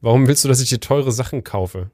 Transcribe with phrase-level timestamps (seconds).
[0.00, 1.90] Warum willst du, dass ich dir teure Sachen kaufe?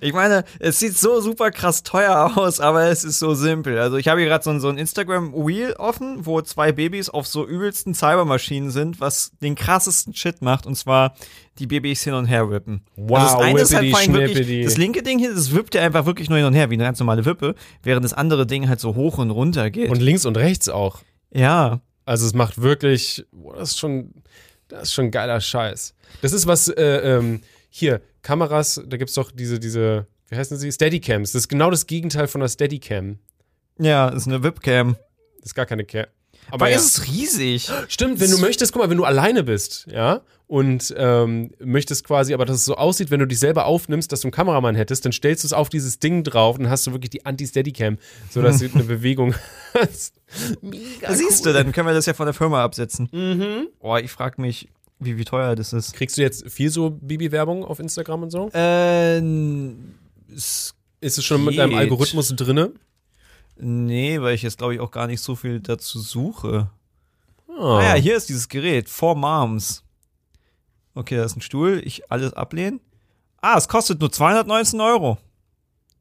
[0.00, 3.78] Ich meine, es sieht so super krass teuer aus, aber es ist so simpel.
[3.78, 7.28] Also ich habe hier gerade so, ein- so ein Instagram-Wheel offen, wo zwei Babys auf
[7.28, 11.14] so übelsten Cybermaschinen sind, was den krassesten Shit macht, und zwar
[11.60, 12.82] die Babys hin und her wippen.
[12.96, 15.76] Wow, also das eine ist halt vor allem wirklich, das linke Ding hier, das wippt
[15.76, 17.54] ja einfach wirklich nur hin und her, wie eine ganz normale Wippe,
[17.84, 19.88] während das andere Ding halt so hoch und runter geht.
[19.90, 20.98] Und links und rechts auch.
[21.30, 21.80] ja.
[22.06, 24.14] Also es macht wirklich, boah, das ist schon,
[24.70, 25.94] das ist schon geiler Scheiß.
[26.22, 30.70] Das ist was, äh, ähm, hier, Kameras, da gibt's doch diese, diese, wie heißen sie?
[30.72, 31.32] Steadycams.
[31.32, 33.18] Das ist genau das Gegenteil von einer Steadycam.
[33.78, 34.96] Ja, ist eine Webcam.
[35.38, 36.06] Das ist gar keine Cam.
[36.50, 36.76] Aber ja.
[36.76, 37.70] es ist riesig.
[37.88, 42.34] Stimmt, wenn du möchtest, guck mal, wenn du alleine bist, ja, und ähm, möchtest quasi,
[42.34, 45.04] aber dass es so aussieht, wenn du dich selber aufnimmst, dass du einen Kameramann hättest,
[45.04, 47.98] dann stellst du es auf dieses Ding drauf und hast du wirklich die Anti-Steadicam,
[48.30, 49.34] sodass du eine Bewegung
[49.74, 50.20] hast.
[50.60, 53.08] Mega siehst du, dann können wir das ja von der Firma absetzen.
[53.12, 53.68] Mhm.
[53.78, 55.94] Boah, ich frag mich, wie, wie teuer das ist.
[55.94, 58.50] Kriegst du jetzt viel so Bibi-Werbung auf Instagram und so?
[58.52, 59.18] Äh,
[60.34, 61.74] es, Ist es schon mit deinem.
[61.76, 62.72] Algorithmus drinne?
[63.60, 66.70] Nee, weil ich jetzt glaube ich auch gar nicht so viel dazu suche.
[67.46, 67.62] Oh.
[67.78, 69.82] Ah ja, hier ist dieses Gerät, Four Moms.
[70.94, 72.80] Okay, da ist ein Stuhl, ich alles ablehnen.
[73.40, 75.18] Ah, es kostet nur 219 Euro.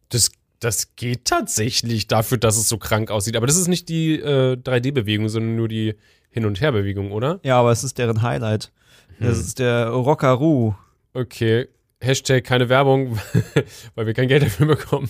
[0.10, 3.36] Das, das geht tatsächlich dafür, dass es so krank aussieht.
[3.38, 5.96] Aber das ist nicht die äh, 3D-Bewegung, sondern nur die
[6.32, 7.40] Hin- und Her-Bewegung, oder?
[7.44, 8.72] Ja, aber es ist deren Highlight.
[9.20, 9.42] Das Hm.
[9.46, 10.76] ist der Rockaroo.
[11.14, 11.68] Okay.
[12.02, 13.20] Hashtag keine Werbung,
[13.96, 15.10] weil wir kein Geld dafür bekommen.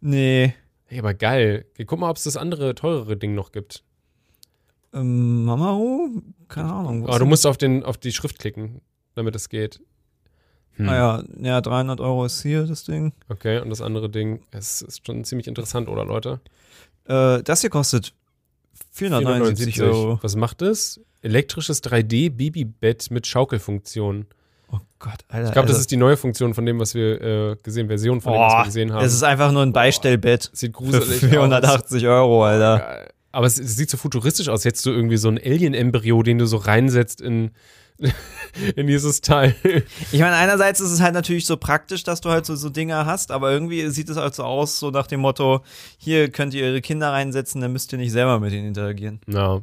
[0.00, 0.54] Nee,
[0.88, 1.66] Hey, aber geil.
[1.86, 3.84] Guck mal, ob es das andere, teurere Ding noch gibt.
[4.94, 6.22] ähm, Mamaru?
[6.48, 7.06] Keine Ahnung.
[7.06, 8.80] Aber du musst auf, den, auf die Schrift klicken,
[9.14, 9.80] damit es geht.
[10.72, 10.88] Hm.
[10.88, 13.12] Ah ja, ja, 300 Euro ist hier das Ding.
[13.28, 16.40] Okay, und das andere Ding, es ist schon ziemlich interessant, oder Leute?
[17.04, 18.14] Äh, das hier kostet
[18.92, 20.18] 479 Euro.
[20.22, 21.00] Was macht es?
[21.20, 24.26] Elektrisches 3D-Babybett mit Schaukelfunktion.
[24.70, 25.48] Oh Gott, Alter.
[25.48, 28.20] Ich glaube, das also- ist die neue Funktion von dem, was wir äh, gesehen, Version
[28.20, 29.04] von dem, was wir gesehen haben.
[29.04, 32.78] Es ist einfach nur ein Beistellbett Sieht für gruselig 480 Euro, Alter.
[32.78, 33.08] Geil.
[33.32, 34.64] Aber es, es sieht so futuristisch aus.
[34.64, 37.50] Jetzt du irgendwie so ein Alien-Embryo, den du so reinsetzt in,
[38.76, 39.54] in dieses Teil.
[40.12, 43.06] Ich meine, einerseits ist es halt natürlich so praktisch, dass du halt so, so Dinger
[43.06, 45.62] hast, aber irgendwie sieht es halt so aus, so nach dem Motto,
[45.98, 49.20] hier könnt ihr ihre Kinder reinsetzen, dann müsst ihr nicht selber mit ihnen interagieren.
[49.26, 49.60] Ja,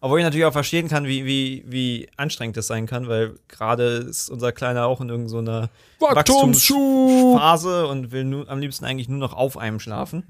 [0.00, 3.84] Obwohl ich natürlich auch verstehen kann, wie, wie, wie anstrengend das sein kann, weil gerade
[3.84, 7.38] ist unser Kleiner auch in irgendeiner Wachstumsschub!
[7.38, 10.24] Phase und will nur, am liebsten eigentlich nur noch auf einem schlafen.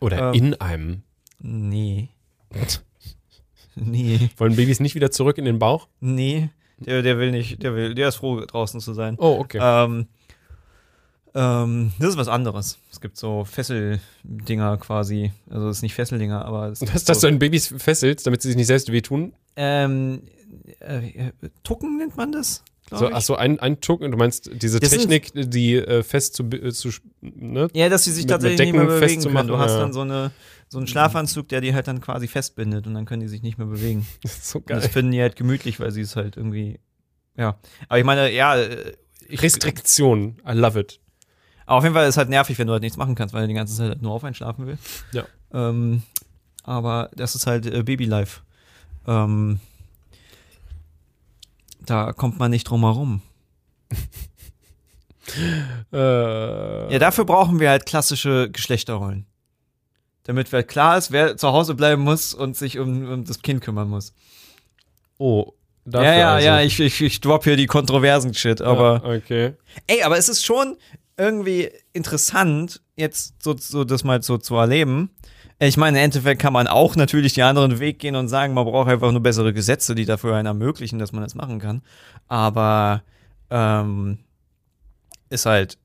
[0.00, 0.34] Oder Ähm.
[0.34, 1.02] in einem.
[1.40, 2.08] Nee.
[3.76, 4.30] nee.
[4.36, 5.88] Wollen Babys nicht wieder zurück in den Bauch?
[6.00, 6.50] Nee.
[6.78, 9.16] Der, der will nicht, der will, der ist froh, draußen zu sein.
[9.18, 9.58] Oh, okay.
[9.60, 10.06] Ähm,
[11.38, 12.78] ähm, das ist was anderes.
[12.90, 15.32] Es gibt so Fesseldinger quasi.
[15.48, 18.42] Also es ist nicht Fesseldinger, aber es dass, dass du so, an Babys fesselst, damit
[18.42, 19.32] sie sich nicht selbst wehtun.
[19.56, 20.22] ähm,
[20.80, 21.30] äh,
[21.62, 22.64] Tucken nennt man das?
[22.90, 26.34] So, ach so, ein, ein Tucken, du meinst diese Das sind- Technik, die äh, fest
[26.34, 26.88] zu, äh, zu
[27.20, 27.68] ne?
[27.74, 29.46] Ja, dass sie sich mit- tatsächlich mit nicht mehr bewegen können.
[29.48, 29.80] Du hast ja.
[29.80, 30.30] dann so, eine,
[30.70, 33.58] so einen Schlafanzug, der die halt dann quasi festbindet und dann können die sich nicht
[33.58, 34.06] mehr bewegen.
[34.42, 34.90] so Und das geil.
[34.90, 36.80] finden die halt gemütlich, weil sie es halt irgendwie,
[37.36, 37.58] ja.
[37.90, 38.94] Aber ich meine, ja, äh,
[39.28, 40.98] ich, Restriktion, I love it.
[41.68, 43.46] Aber auf jeden Fall ist halt nervig, wenn du halt nichts machen kannst, weil er
[43.46, 44.78] die ganze Zeit halt nur auf einschlafen will.
[45.12, 45.26] Ja.
[45.52, 46.02] Ähm,
[46.64, 48.40] aber das ist halt äh, Babylife.
[49.06, 49.60] Ähm,
[51.84, 53.22] da kommt man nicht drum herum.
[55.92, 59.26] Äh, Ja, dafür brauchen wir halt klassische Geschlechterrollen.
[60.22, 63.60] Damit halt klar ist, wer zu Hause bleiben muss und sich um, um das Kind
[63.60, 64.14] kümmern muss.
[65.18, 65.52] oh,
[65.84, 66.46] dafür ja, ja, also.
[66.46, 69.02] ja, ich, ich, ich drop hier die kontroversen Shit, aber.
[69.04, 69.52] Ja, okay.
[69.86, 70.78] Ey, aber es ist schon
[71.18, 75.10] irgendwie interessant, jetzt so, so das mal so zu erleben.
[75.58, 78.64] Ich meine, im Endeffekt kann man auch natürlich den anderen Weg gehen und sagen, man
[78.64, 81.82] braucht einfach nur bessere Gesetze, die dafür einen ermöglichen, dass man das machen kann.
[82.28, 83.02] Aber
[83.50, 84.18] ähm,
[85.30, 85.78] ist halt,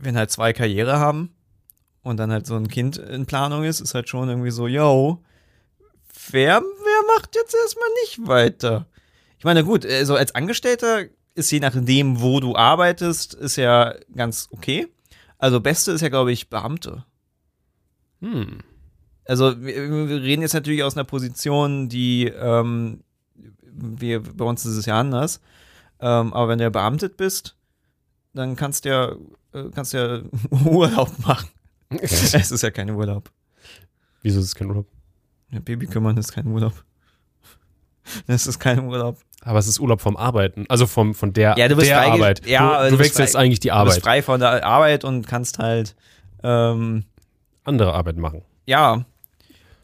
[0.00, 1.32] wenn halt zwei Karriere haben
[2.02, 5.22] und dann halt so ein Kind in Planung ist, ist halt schon irgendwie so, yo,
[6.30, 8.86] wer, wer macht jetzt erstmal nicht weiter?
[9.38, 14.48] Ich meine, gut, so als Angestellter ist je nachdem, wo du arbeitest, ist ja ganz
[14.50, 14.88] okay.
[15.38, 17.04] Also Beste ist ja, glaube ich, Beamte.
[18.20, 18.58] Hm.
[19.26, 23.02] Also wir, wir reden jetzt natürlich aus einer Position, die ähm,
[23.62, 25.40] wir, bei uns ist es ja anders.
[26.00, 27.56] Ähm, aber wenn du ja beamtet bist,
[28.32, 29.12] dann kannst du ja,
[29.52, 30.22] äh, kannst du ja
[30.64, 31.48] Urlaub machen.
[32.00, 33.30] es ist ja kein Urlaub.
[34.22, 34.86] Wieso ist es kein Urlaub?
[35.50, 36.84] Ja, Baby kümmern ist kein Urlaub.
[38.26, 39.18] Das ist kein Urlaub.
[39.42, 42.12] Aber es ist Urlaub vom Arbeiten, also vom, von der, Ja, du bist der freige-
[42.12, 42.46] Arbeit.
[42.46, 44.02] ja, du, du du wechselst frei- eigentlich die Du bist Arbeit.
[44.02, 45.94] frei von der Arbeit und kannst halt,
[46.42, 47.04] ähm,
[47.64, 48.42] Andere Arbeit machen.
[48.66, 49.04] ja,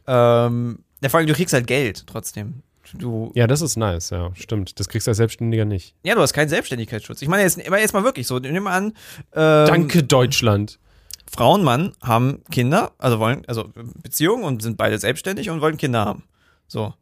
[0.06, 2.62] ähm, ja, vor allem du kriegst halt Geld trotzdem
[2.98, 4.80] du, Ja, das ist nice, ja, stimmt.
[4.80, 5.94] Das kriegst du als Selbstständiger nicht.
[6.02, 7.22] ja, du hast keinen Selbstständigkeitsschutz.
[7.22, 8.86] Ich meine jetzt, jetzt mal wirklich so, nimm mal an,
[9.34, 10.78] ähm, Danke, Deutschland.
[11.30, 13.70] Frau und Mann haben Kinder, also wollen, also
[14.02, 16.24] Beziehungen und sind beide selbstständig und wollen Kinder haben.
[16.66, 16.92] So.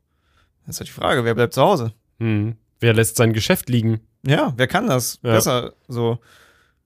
[0.68, 1.92] Das ist halt die Frage, wer bleibt zu Hause?
[2.20, 2.56] Hm.
[2.78, 4.00] Wer lässt sein Geschäft liegen?
[4.26, 5.32] Ja, wer kann das Ja.
[5.32, 6.18] besser so?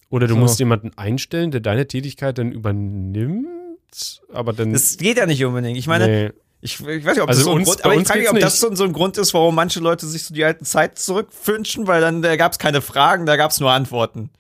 [0.09, 0.41] Oder du So.
[0.41, 4.73] musst jemanden einstellen, der deine Tätigkeit dann übernimmt, aber dann.
[4.73, 5.77] Das geht ja nicht unbedingt.
[5.77, 6.31] Ich meine, nee.
[6.61, 8.21] ich, ich weiß nicht, ob Also das so ein uns- Grund, bei aber ich frage
[8.21, 10.45] mich, ob geht's das so, so ein Grund ist, warum manche Leute sich so die
[10.45, 14.31] alten Zeit zurückwünschen, weil dann da gab es keine Fragen, da gab es nur Antworten.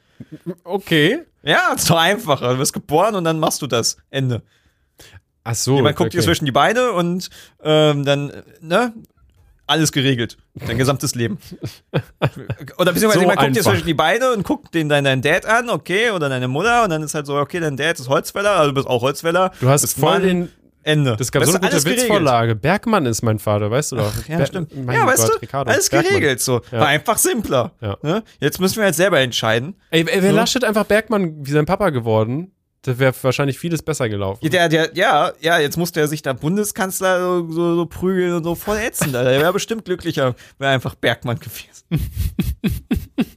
[0.62, 1.20] Okay.
[1.42, 2.52] Ja, ist doch einfacher.
[2.52, 3.96] Du wirst geboren und dann machst du das.
[4.10, 4.42] Ende.
[5.42, 5.74] Ach so.
[5.74, 6.26] Jemand guckt dir okay.
[6.26, 7.28] zwischen die Beine und
[7.64, 8.30] ähm, dann,
[8.60, 8.92] ne?
[9.66, 10.36] Alles geregelt.
[10.54, 11.38] Dein gesamtes Leben.
[12.78, 15.46] Oder beziehungsweise So jemand guckt dir zwischen die Beine und guckt den dein, dein Dad
[15.46, 18.50] an, okay, oder deine Mutter und dann ist halt so, okay, dein Dad ist Holzfäller,
[18.56, 19.52] also du bist auch Holzfäller.
[19.60, 20.48] Du hast bist voll Mann, den.
[20.84, 21.14] Ende.
[21.16, 21.84] Das gab Weißt so eine gute.
[21.84, 22.56] Witzvorlage.
[22.56, 24.12] Bergmann ist mein Vater, weißt du doch.
[24.26, 24.74] Ja, Ber- stimmt.
[24.84, 26.12] Mein ja, weißt Gott, du, Ricardo alles Bergmann.
[26.14, 26.60] geregelt so.
[26.72, 26.80] Ja.
[26.80, 27.70] War einfach simpler.
[27.80, 27.98] Ja.
[28.02, 28.24] Ne?
[28.40, 29.76] Jetzt müssen wir halt selber entscheiden.
[29.90, 30.34] Ey, wäre So.
[30.34, 32.50] Laschet einfach Bergmann wie sein Papa geworden,
[32.82, 34.40] das wäre wahrscheinlich vieles besser gelaufen.
[34.44, 38.34] Ja, Der, der, ja, ja, jetzt musste er sich da Bundeskanzler so, so, so prügeln
[38.34, 39.14] und so voll ätzend.
[39.14, 39.30] Alter.
[39.30, 41.84] Der wäre bestimmt glücklicher, wenn er einfach Bergmann gewesen.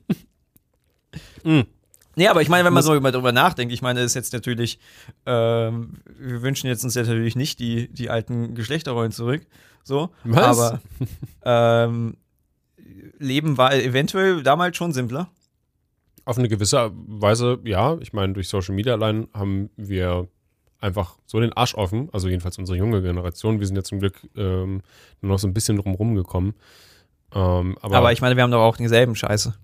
[1.44, 1.62] Mm.
[2.15, 4.33] Nee, aber ich meine, wenn man so über- darüber nachdenkt, ich meine, das ist jetzt
[4.33, 4.80] natürlich,
[5.25, 9.45] ähm, wir wünschen jetzt uns jetzt natürlich nicht die, die alten Geschlechterrollen zurück.
[9.83, 10.09] So.
[10.24, 10.57] Was?
[10.57, 10.81] Aber
[11.44, 12.15] ähm,
[13.19, 15.30] Leben war eventuell damals schon simpler.
[16.25, 17.98] Auf eine gewisse Weise, ja.
[18.01, 20.27] Ich meine, durch Social Media allein haben wir
[20.80, 22.10] einfach so den Arsch offen.
[22.12, 23.60] Also jedenfalls unsere junge Generation.
[23.60, 24.81] Wir sind ja zum Glück ähm,
[25.22, 26.56] nur noch so ein bisschen drumherum gekommen.
[27.33, 29.56] Ähm, aber, Aber ich meine, wir haben doch auch dieselben Scheiße.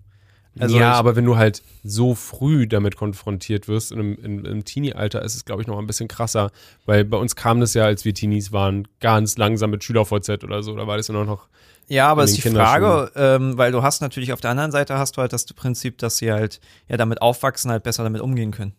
[0.58, 4.64] Also ja, aber wenn du halt so früh damit konfrontiert wirst, in einem, in, im
[4.64, 6.50] Teenie-Alter, ist es, glaube ich, noch ein bisschen krasser.
[6.84, 10.62] Weil bei uns kam das ja, als wir Teenies waren, ganz langsam mit SchülerVZ oder
[10.62, 10.76] so.
[10.76, 11.48] Da war das ja noch.
[11.88, 15.16] Ja, aber ist die Frage, ähm, weil du hast natürlich auf der anderen Seite hast
[15.16, 18.74] du halt das Prinzip, dass sie halt ja damit aufwachsen, halt besser damit umgehen können.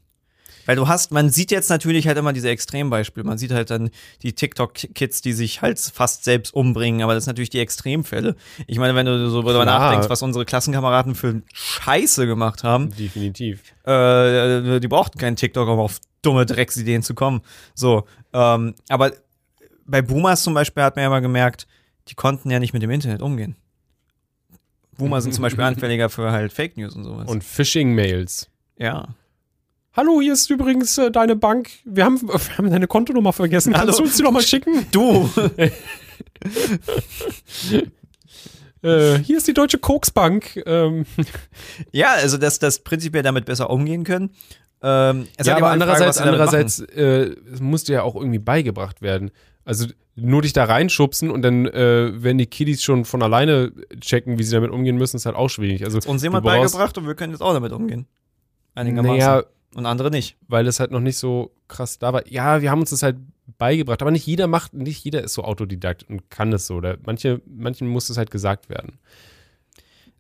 [0.66, 3.26] Weil du hast, man sieht jetzt natürlich halt immer diese Extrembeispiele.
[3.26, 3.90] Man sieht halt dann
[4.22, 8.36] die TikTok-Kids, die sich halt fast selbst umbringen, aber das sind natürlich die Extremfälle.
[8.68, 13.62] Ich meine, wenn du so darüber nachdenkst, was unsere Klassenkameraden für Scheiße gemacht haben, Definitiv.
[13.86, 17.42] äh, die brauchten keinen TikTok, um auf dumme Drecksideen zu kommen.
[17.76, 19.12] So, ähm, aber
[19.86, 21.68] bei Boomers zum Beispiel hat man ja mal gemerkt,
[22.08, 23.56] die konnten ja nicht mit dem Internet umgehen.
[24.98, 27.30] Boomer sind zum Beispiel anfälliger für halt Fake News und sowas.
[27.30, 28.50] Und Phishing-Mails.
[28.78, 29.16] ja.
[29.96, 31.70] Hallo, hier ist übrigens äh, deine Bank.
[31.86, 33.74] Wir haben, wir haben deine Kontonummer vergessen.
[33.74, 33.98] Kannst Hallo.
[33.98, 34.88] du uns die noch mal schicken?
[34.92, 35.30] Du!
[38.82, 40.62] Äh, hier ist die Deutsche Koksbank.
[40.66, 41.06] Ähm,
[41.92, 44.32] ja, also dass das prinzipiell damit besser umgehen können.
[44.82, 49.02] Ähm, ja, aber eine Frage, andererseits, andererseits äh, es muss dir ja auch irgendwie beigebracht
[49.02, 49.32] werden.
[49.64, 54.38] Also nur dich da reinschubsen und dann, äh, wenn die Kiddies schon von alleine checken,
[54.38, 55.84] wie sie damit umgehen müssen, ist halt auch schwierig.
[55.84, 56.00] Also.
[56.10, 58.06] Uns jemand beigebracht und wir können jetzt auch damit umgehen.
[58.76, 59.18] Einigermaßen.
[59.18, 59.44] Naja,
[59.76, 60.38] und andere nicht.
[60.48, 62.28] weil es halt noch nicht so krass da war.
[62.28, 63.18] Ja, wir haben uns das halt
[63.58, 66.76] beigebracht, aber nicht jeder macht, nicht jeder ist so Autodidakt und kann es so.
[66.76, 69.00] Oder manche, manchen muss es halt gesagt werden.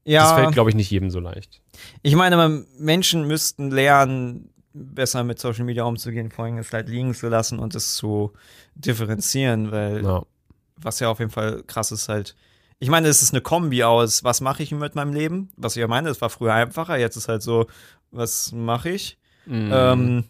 [0.05, 0.23] Ja.
[0.23, 1.61] Das fällt, glaube ich, nicht jedem so leicht.
[2.01, 7.13] Ich meine, Menschen müssten lernen, besser mit Social Media umzugehen, vor allem es halt liegen
[7.13, 8.33] zu lassen und es zu
[8.75, 10.23] differenzieren, weil Ja.
[10.77, 12.35] was ja auf jeden Fall krass ist halt.
[12.79, 15.49] Ich meine, es ist eine Kombi aus, was mache ich mit meinem Leben?
[15.55, 17.67] Was ich ja meine, es war früher einfacher, jetzt ist halt so,
[18.11, 19.17] was mache ich?
[19.45, 19.69] Mhm.
[19.71, 20.23] Ähm,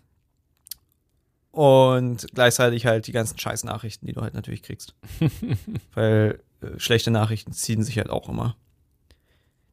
[1.51, 4.95] und gleichzeitig halt die ganzen scheiß Nachrichten, die du halt natürlich kriegst.
[5.93, 8.55] Weil äh, schlechte Nachrichten ziehen sich halt auch immer.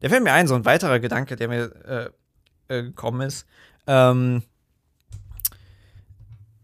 [0.01, 2.13] Da fällt mir ein, so ein weiterer Gedanke, der mir
[2.69, 3.47] äh, äh, gekommen ist.
[3.87, 4.43] Ähm,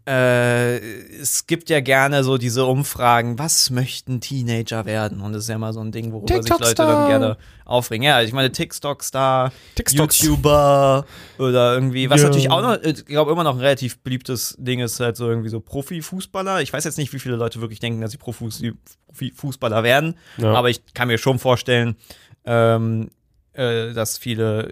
[0.06, 0.76] äh,
[1.20, 5.20] es gibt ja gerne so diese Umfragen, was möchten Teenager werden?
[5.20, 8.04] Und das ist ja immer so ein Ding, worüber sich Leute dann gerne aufregen.
[8.04, 10.20] Ja, ich meine, TikTok-Star, TikToks.
[10.22, 11.04] YouTuber
[11.38, 12.28] oder irgendwie, was Ja.
[12.28, 15.48] natürlich auch noch, ich glaube, immer noch ein relativ beliebtes Ding ist halt so irgendwie
[15.48, 16.62] so Profifußballer.
[16.62, 20.52] Ich weiß jetzt nicht, wie viele Leute wirklich denken, dass sie Profifußballer werden, Ja.
[20.54, 21.96] aber ich kann mir schon vorstellen,
[22.44, 23.10] ähm,
[23.54, 24.70] äh, dass viele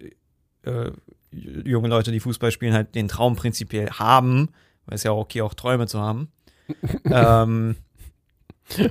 [0.65, 0.91] äh,
[1.33, 4.51] junge Leute, die Fußball spielen, halt den Traum prinzipiell haben,
[4.87, 6.29] weil es ja auch okay, auch Träume zu haben.
[7.05, 7.77] ähm,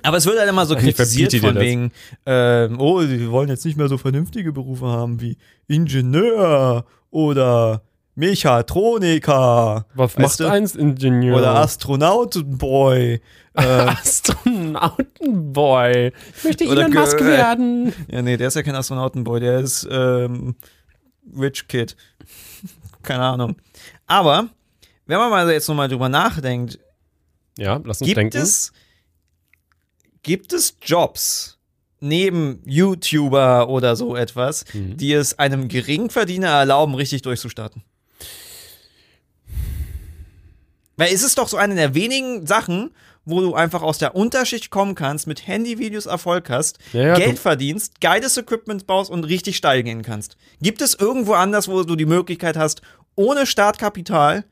[0.03, 1.91] aber es wird halt immer so kritisiert von wegen,
[2.25, 7.81] ähm, oh, wir wollen jetzt nicht mehr so vernünftige Berufe haben wie Ingenieur oder Was
[8.15, 9.87] Mechatroniker.
[9.95, 10.47] weißt macht du?
[10.47, 11.37] eins Ingenieur?
[11.37, 13.19] Oder Astronautenboy.
[13.55, 16.11] äh, Astronautenboy.
[16.37, 17.91] Ich möchte Elon Musk werden.
[18.11, 20.53] ja, nee, der ist ja kein Astronautenboy, der ist ähm,
[21.35, 21.95] Rich Kid.
[23.01, 23.55] Keine Ahnung.
[24.05, 24.49] Aber,
[25.05, 26.79] wenn man mal jetzt nochmal drüber nachdenkt,
[27.57, 28.37] Ja, lass uns gibt denken.
[28.37, 28.71] es,
[30.23, 31.57] gibt es Jobs
[31.99, 34.97] neben YouTuber oder so etwas, Mhm.
[34.97, 37.83] die es einem Geringverdiener erlauben, richtig durchzustarten?
[40.95, 42.91] Weil es ist doch so eine der wenigen Sachen,
[43.25, 47.39] wo du einfach aus der Unterschicht kommen kannst, mit Handyvideos Erfolg hast, Ja, ja, Geld
[47.39, 50.35] verdienst, geiles Equipment baust und richtig steil gehen kannst.
[50.61, 52.81] Gibt es irgendwo anders, wo du die Möglichkeit hast,
[53.15, 54.43] ohne Startkapital,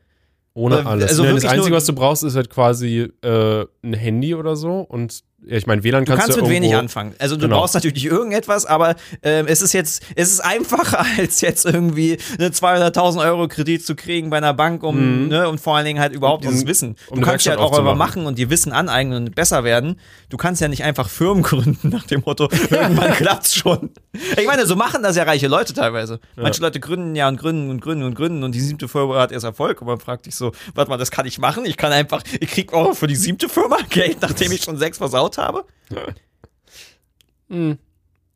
[0.54, 1.08] Ohne Äh, alles.
[1.10, 4.80] also nee, das Einzige, was du brauchst, ist halt quasi äh, ein Handy oder so.
[4.80, 7.14] Und ja, ich meine, WLAN Du kannst kannst du mit wenig anfangen.
[7.18, 7.58] Also du Genau.
[7.60, 12.18] brauchst natürlich nicht irgendetwas, aber ähm, es ist jetzt, es ist einfacher als jetzt irgendwie
[12.38, 16.00] eine 200.000 Euro Kredit zu kriegen bei einer Bank, um ne, und vor allen Dingen
[16.00, 16.96] halt überhaupt Um- dieses Wissen.
[17.08, 17.98] um du kannst ja halt auch aufzumachen.
[17.98, 19.98] machen und dir Wissen aneignen und besser werden.
[20.28, 23.90] Du kannst ja nicht einfach Firmen gründen nach dem Motto, irgendwann klappt's schon.
[24.38, 26.20] Ich meine, so machen das ja reiche Leute teilweise.
[26.36, 29.32] Manche Leute gründen ja und gründen und gründen und gründen und die siebte Firma hat
[29.32, 31.64] erst Erfolg und man fragt dich so, warte mal, das kann ich machen?
[31.64, 34.98] Ich kann einfach, ich krieg auch für die siebte Firma Geld, nachdem ich schon sechs
[34.98, 35.64] versaut habe?
[37.48, 37.78] Hm.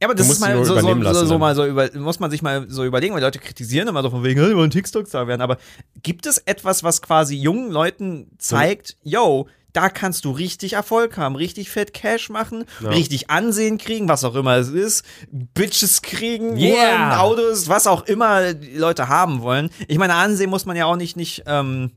[0.00, 1.40] Ja, aber das ist mal so, so, so, so dann.
[1.40, 4.22] mal so über, muss man sich mal so überlegen, weil Leute kritisieren immer so von
[4.22, 5.40] wegen, hey, wir wollen TikTok-Star werden.
[5.40, 5.56] Aber
[6.02, 11.34] gibt es etwas, was quasi jungen Leuten zeigt, yo, da kannst du richtig Erfolg haben,
[11.34, 12.90] richtig fett Cash machen, Ja.
[12.90, 16.74] richtig Ansehen kriegen, was auch immer es ist, Bitches kriegen, Yeah.
[16.74, 19.70] Uhren, Autos, was auch immer die Leute haben wollen.
[19.88, 21.92] Ich meine, Ansehen muss man ja auch nicht, nicht, ähm,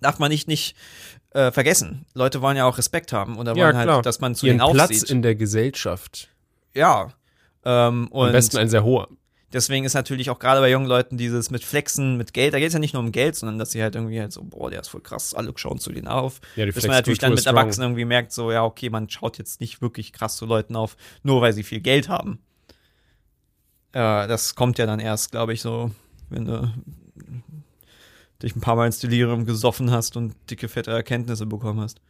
[0.00, 0.74] darf man nicht, nicht
[1.30, 2.06] äh, vergessen.
[2.14, 3.96] Leute wollen ja auch Respekt haben oder Ja, wollen klar.
[3.96, 5.10] halt, dass man zu Ihren denen Platz aufsieht.
[5.10, 6.28] in der Gesellschaft.
[6.74, 7.08] ja.
[7.64, 9.08] Ähm, Am und besten ein sehr hoher.
[9.52, 12.68] Deswegen ist natürlich auch gerade bei jungen Leuten dieses mit Flexen, mit Geld, da geht
[12.68, 14.80] es ja nicht nur um Geld, sondern dass sie halt irgendwie halt so, boah, der
[14.80, 16.40] ist voll krass, alle schauen zu denen auf.
[16.54, 17.44] Ja, die Bis man natürlich dann mit.
[17.46, 20.96] Erwachsenen irgendwie merkt, so, ja, okay, man schaut jetzt nicht wirklich krass zu Leuten auf,
[21.24, 22.38] nur weil sie viel Geld haben.
[23.92, 25.90] Äh, das kommt ja dann erst, glaube ich, so,
[26.30, 26.72] wenn du
[28.42, 32.00] dich ein paar Mal ins Delirium gesoffen hast und dicke, fette Erkenntnisse bekommen hast.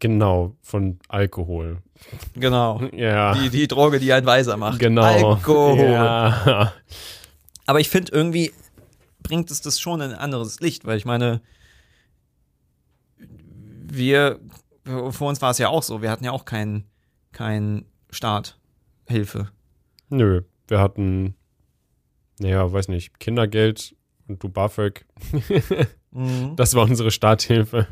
[0.00, 1.78] Genau, von Alkohol.
[2.34, 2.80] Genau.
[2.92, 3.34] Ja.
[3.34, 4.78] Die, die Droge, die einen weiser macht.
[4.78, 5.02] genau.
[5.02, 5.78] Alkohol.
[5.78, 6.72] Ja.
[7.66, 8.52] Aber ich finde, irgendwie
[9.22, 11.40] bringt es das schon in ein anderes Licht, weil ich meine,
[13.18, 14.40] wir,
[14.84, 16.84] für uns war es ja auch so, wir hatten ja auch keinen
[17.32, 19.50] kein Starthilfe.
[20.08, 21.34] Nö, wir hatten,
[22.38, 23.94] naja, weiß nicht, Kindergeld
[24.28, 25.04] und du BAföG.
[26.56, 27.88] Das war unsere Starthilfe.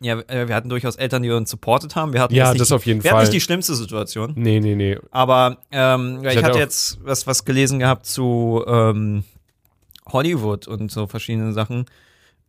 [0.00, 2.12] Ja, äh, wir hatten durchaus Eltern, die uns supportet haben.
[2.12, 3.20] Wir hatten Ja, nicht das auf jeden wir Fall.
[3.20, 4.32] hatten nicht die schlimmste Situation.
[4.34, 4.98] Nee, nee, nee.
[5.10, 9.24] Aber ähm, ja, ich, hatte jetzt was, was gelesen gehabt zu ähm,
[10.06, 11.86] Hollywood und so verschiedenen Sachen.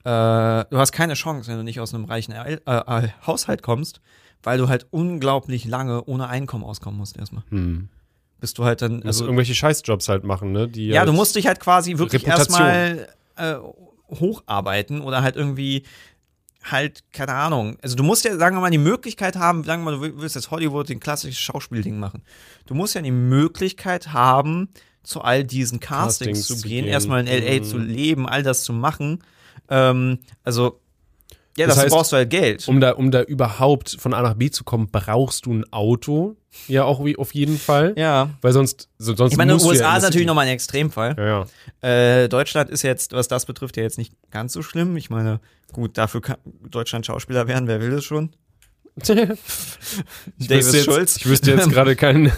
[0.04, 3.62] Äh, du hast keine Chance, wenn du nicht aus einem reichen El äh, äh, Haushalt
[3.62, 4.02] kommst,
[4.44, 7.44] weil du halt unglaublich lange ohne Einkommen auskommen musst erstmal.
[7.50, 7.90] Hm.
[8.42, 10.68] Bis du halt dann, Also also, irgendwelche Scheißjobs halt machen, ne?
[10.68, 13.08] Die ja, halt, du musst dich halt quasi wirklich erstmal
[13.38, 13.56] äh,
[14.10, 15.84] hocharbeiten oder halt irgendwie
[16.64, 17.78] halt, keine Ahnung.
[17.82, 20.36] Also du musst ja, sagen wir mal, die Möglichkeit haben, sagen wir mal, du willst
[20.36, 22.24] jetzt Hollywood den klassischen Schauspielding machen.
[22.68, 24.70] Du musst ja die Möglichkeit haben,
[25.04, 26.94] zu all diesen Castings, Castings zu zu gehen, gehen.
[26.94, 27.64] erstmal in LA Mhm.
[27.64, 29.24] zu leben, all das zu machen.
[29.70, 30.80] Ähm, also,
[31.58, 32.68] ja, Das das heißt, brauchst du halt Geld.
[32.68, 36.38] Um da, um da überhaupt von A nach B zu kommen, brauchst du ein Auto.
[36.68, 37.94] Ja, auch wie, auf jeden Fall.
[37.98, 38.30] ja.
[38.42, 41.16] Weil sonst, so, sonst Ich meine, musst USA ja ist natürlich nochmal ein Extremfall.
[41.18, 41.46] Ja,
[41.82, 42.24] ja.
[42.24, 44.98] Äh, Deutschland ist jetzt, was das betrifft, ja jetzt nicht ganz so schlimm.
[44.98, 45.40] Ich meine,
[45.72, 46.38] gut, dafür kann
[46.70, 48.32] Deutschland Schauspieler werden, wer will das schon?
[48.96, 49.28] Wüsste
[50.56, 51.18] jetzt, Schulz.
[51.18, 52.32] Ich wüsste jetzt gerade keinen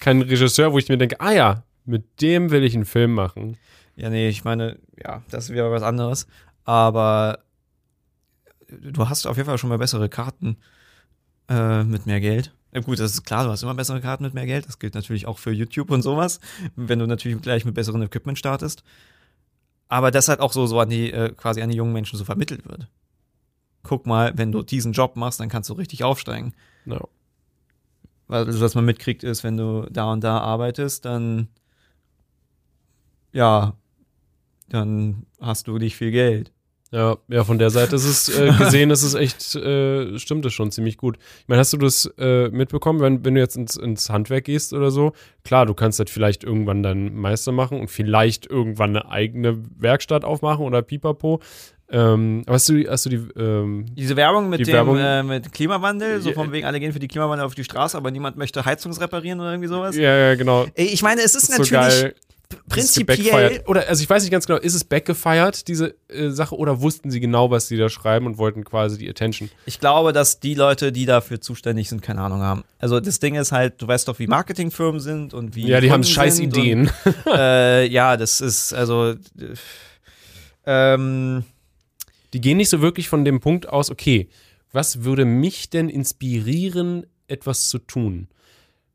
[0.00, 3.56] keinen Regisseur, wo ich mir denke, ah ja, mit dem will ich einen Film machen.
[3.96, 6.26] Ja, nee, ich meine, ja, das wieder was anderes.
[6.64, 7.40] Aber
[8.70, 10.56] du hast auf jeden Fall schon mal bessere Karten
[11.48, 12.54] äh, mit mehr Geld.
[12.72, 14.66] Ja, gut, das ist klar, du hast immer bessere Karten mit mehr Geld.
[14.66, 16.40] Das gilt natürlich auch für YouTube und sowas,
[16.76, 18.84] wenn du natürlich gleich mit besserem Equipment startest.
[19.88, 22.24] Aber das halt auch so, so an die, äh, quasi an die jungen Menschen so
[22.24, 22.88] vermittelt wird.
[23.82, 26.54] Guck mal, wenn du diesen Job machst, dann kannst du richtig aufsteigen.
[26.86, 27.00] Ja.
[28.28, 31.48] Weil also, was man mitkriegt ist, wenn du da und da arbeitest, dann
[33.32, 33.74] ja,
[34.68, 36.52] dann hast du nicht viel Geld.
[36.92, 40.52] Ja, ja, von der Seite ist es äh, gesehen, ist es echt, äh, stimmt es
[40.52, 41.18] schon ziemlich gut.
[41.42, 44.72] Ich meine, hast du das äh, mitbekommen, wenn, wenn du jetzt ins, ins Handwerk gehst
[44.72, 45.12] oder so?
[45.44, 50.24] Klar, du kannst halt vielleicht irgendwann deinen Meister machen und vielleicht irgendwann eine eigene Werkstatt
[50.24, 51.40] aufmachen oder pipapo.
[51.92, 55.52] Ähm, hast du, hast du die, ähm, Diese Werbung mit Die dem Werbung- äh, mit
[55.52, 58.64] Klimawandel, so von wegen alle gehen für die Klimawandel auf die Straße, aber niemand möchte
[58.64, 59.96] Heizungsreparieren oder irgendwie sowas.
[59.96, 60.66] ja, ja, genau.
[60.74, 62.14] Ich meine, es ist, ist so natürlich geil.
[62.68, 63.62] Prinzipiell?
[63.66, 67.10] Oder, also ich weiß nicht ganz genau, ist es backgefeiert, diese äh, Sache, oder wussten
[67.10, 69.50] sie genau, was sie da schreiben und wollten quasi die Attention?
[69.66, 72.64] Ich glaube, dass die Leute, die dafür zuständig sind, keine Ahnung haben.
[72.78, 75.90] Also das Ding ist halt, du weißt doch, wie Marketingfirmen sind und wie Ja, die
[75.90, 76.90] haben Kunden scheiß sind Ideen.
[77.24, 79.16] Und, äh, ja, das ist also äh,
[80.66, 81.44] ähm,
[82.32, 84.28] Die gehen nicht so wirklich von dem Punkt aus, okay,
[84.72, 88.28] was würde mich denn inspirieren, etwas zu tun?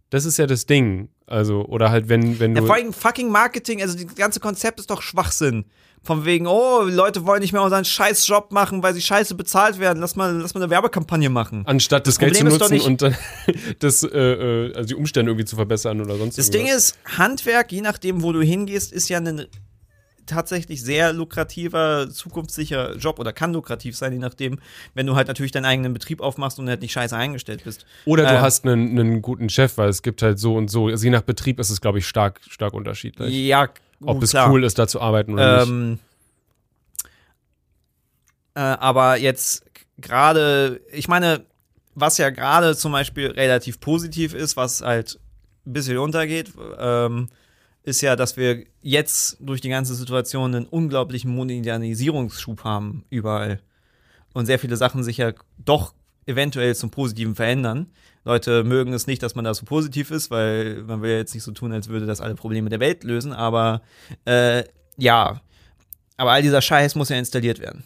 [0.10, 1.10] Das ist ja das Ding.
[1.28, 2.68] Also, oder halt, wenn, wenn Ja, du.
[2.68, 5.66] vor allem fucking Marketing, also das ganze Konzept ist doch Schwachsinn.
[6.04, 9.80] Von wegen, oh, Leute wollen nicht mehr unseren scheiß Job machen, weil sie scheiße bezahlt
[9.80, 10.00] werden.
[10.00, 11.64] Lass mal, lass mal eine Werbekampagne machen.
[11.66, 13.16] anstatt das, Geld zu Problem doch nutzen und dann
[13.80, 16.92] das, äh, äh, also die Umstände irgendwie zu verbessern oder sonst Das Ding irgendwas.
[16.92, 19.48] ist, Handwerk, je nachdem, wo du hingehst, ist ja ein
[20.26, 24.60] tatsächlich sehr lukrativer, zukunftssicherer Job oder kann lukrativ sein, je nachdem,
[24.94, 27.86] wenn du halt natürlich deinen eigenen Betrieb aufmachst und halt nicht scheiße eingestellt bist.
[28.06, 30.88] Oder du äh, hast einen, einen guten Chef, weil es gibt halt so und so.
[30.88, 33.34] Also je nach Betrieb ist es, glaube ich, stark, stark unterschiedlich.
[33.34, 33.70] Ja,
[34.04, 34.52] Ob es klar.
[34.52, 35.70] cool ist, da zu arbeiten oder nicht.
[35.70, 36.00] Ähm,
[38.56, 39.66] äh, aber jetzt
[39.98, 41.46] gerade, ich meine,
[41.94, 45.20] was ja gerade zum Beispiel relativ positiv ist, was halt
[45.66, 47.30] ein bisschen untergeht, ähm,
[47.86, 53.62] ist ja, dass wir jetzt durch die ganze Situation einen unglaublichen Modernisierungsschub haben überall.
[54.34, 55.94] Und sehr viele Sachen sich ja doch
[56.26, 57.92] eventuell zum Positiven verändern.
[58.24, 61.36] Leute mögen es nicht, dass man da so positiv ist, weil man will ja jetzt
[61.36, 63.84] nicht so tun, als würde das alle Probleme der Welt lösen, aber
[64.26, 64.64] äh,
[64.98, 65.42] ja.
[66.18, 67.84] Aber all dieser Scheiß muss ja installiert werden.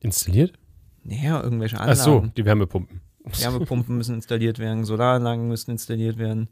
[0.00, 0.58] Installiert?
[1.04, 2.00] Naja, irgendwelche Ach Anlagen.
[2.00, 3.00] so, die Wärmepumpen.
[3.24, 6.48] Wärmepumpen müssen installiert werden, Solaranlagen müssen installiert werden.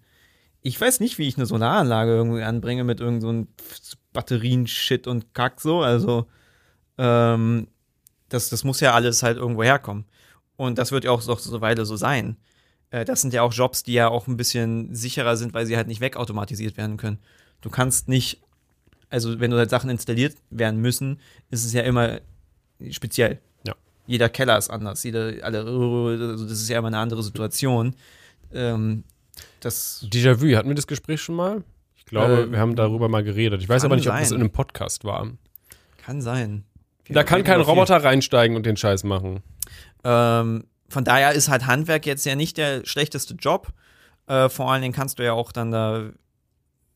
[0.63, 3.49] Ich weiß nicht, wie ich eine Solaranlage irgendwie anbringe mit irgend so einem
[4.13, 5.81] Batterien-Shit und Kack so.
[5.83, 6.27] Also,
[6.99, 7.69] ähm,
[8.29, 10.05] das, das muss ja alles halt irgendwo herkommen.
[10.57, 12.37] Und das wird ja auch noch so eine Weile so sein.
[12.91, 15.77] Äh, das sind ja auch Jobs, die ja auch ein bisschen sicherer sind, weil sie
[15.77, 17.19] halt nicht wegautomatisiert werden können.
[17.61, 18.41] Du kannst nicht,
[19.11, 22.21] also wenn du halt Sachen installiert werden müssen, ist es ja immer
[22.91, 23.41] speziell.
[23.67, 23.75] Ja.
[24.07, 27.95] Jeder Keller ist anders, jede, alle, also das ist ja immer eine andere Situation.
[28.53, 29.05] Ähm,
[29.61, 31.63] das Déjà-vu, hatten wir das Gespräch schon mal?
[31.97, 33.63] Ich glaube, Ähm, wir haben darüber mal geredet.
[33.63, 34.37] Ich weiß aber nicht, ob das sein.
[34.37, 35.31] in einem Podcast war.
[36.05, 36.65] kann sein.
[37.11, 39.43] Da kann kein Roboter reinsteigen und den Scheiß machen.
[40.05, 43.69] Ähm, von daher ist halt Handwerk jetzt ja nicht der schlechteste Job.
[44.27, 46.11] Äh, vor allen Dingen kannst du ja auch dann da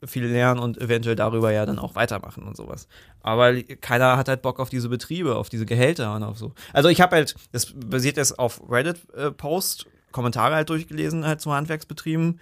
[0.05, 2.89] viel lernen und eventuell darüber ja dann auch weitermachen und sowas.
[3.21, 6.53] Aber keiner hat halt Bock auf diese Betriebe, auf diese Gehälter und auf so.
[6.73, 12.41] Also ich habe halt, das basiert jetzt auf Reddit-Post, Kommentare halt durchgelesen halt zu Handwerksbetrieben.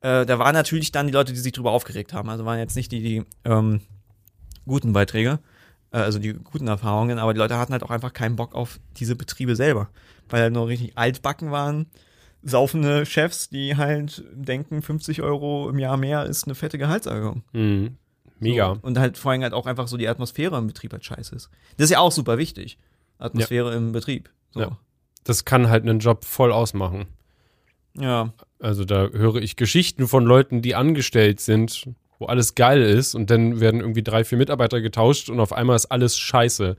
[0.00, 2.28] Äh, da waren natürlich dann die Leute, die sich drüber aufgeregt haben.
[2.28, 3.80] Also waren jetzt nicht die, die ähm,
[4.66, 5.38] guten Beiträge,
[5.92, 8.80] äh, also die guten Erfahrungen, aber die Leute hatten halt auch einfach keinen Bock auf
[8.96, 9.88] diese Betriebe selber,
[10.28, 11.86] weil halt nur richtig altbacken waren,
[12.42, 17.42] saufende Chefs, die halt denken, 50 Euro im Jahr mehr ist eine fette Gehaltserhöhung.
[17.52, 17.96] Mhm.
[18.40, 18.74] Mega.
[18.74, 18.80] So.
[18.82, 21.48] Und halt vor allem halt auch einfach so die Atmosphäre im Betrieb halt scheiße ist.
[21.76, 22.76] Das ist ja auch super wichtig.
[23.18, 24.30] Atmosphäre im Betrieb.
[24.50, 24.60] So.
[24.60, 24.78] Ja.
[25.24, 27.06] Das kann halt einen Job voll ausmachen.
[27.94, 28.32] ja.
[28.60, 31.88] Also da höre ich Geschichten von Leuten, die angestellt sind,
[32.20, 35.74] wo alles geil ist und dann werden irgendwie drei, vier Mitarbeiter getauscht und auf einmal
[35.74, 36.76] ist alles scheiße.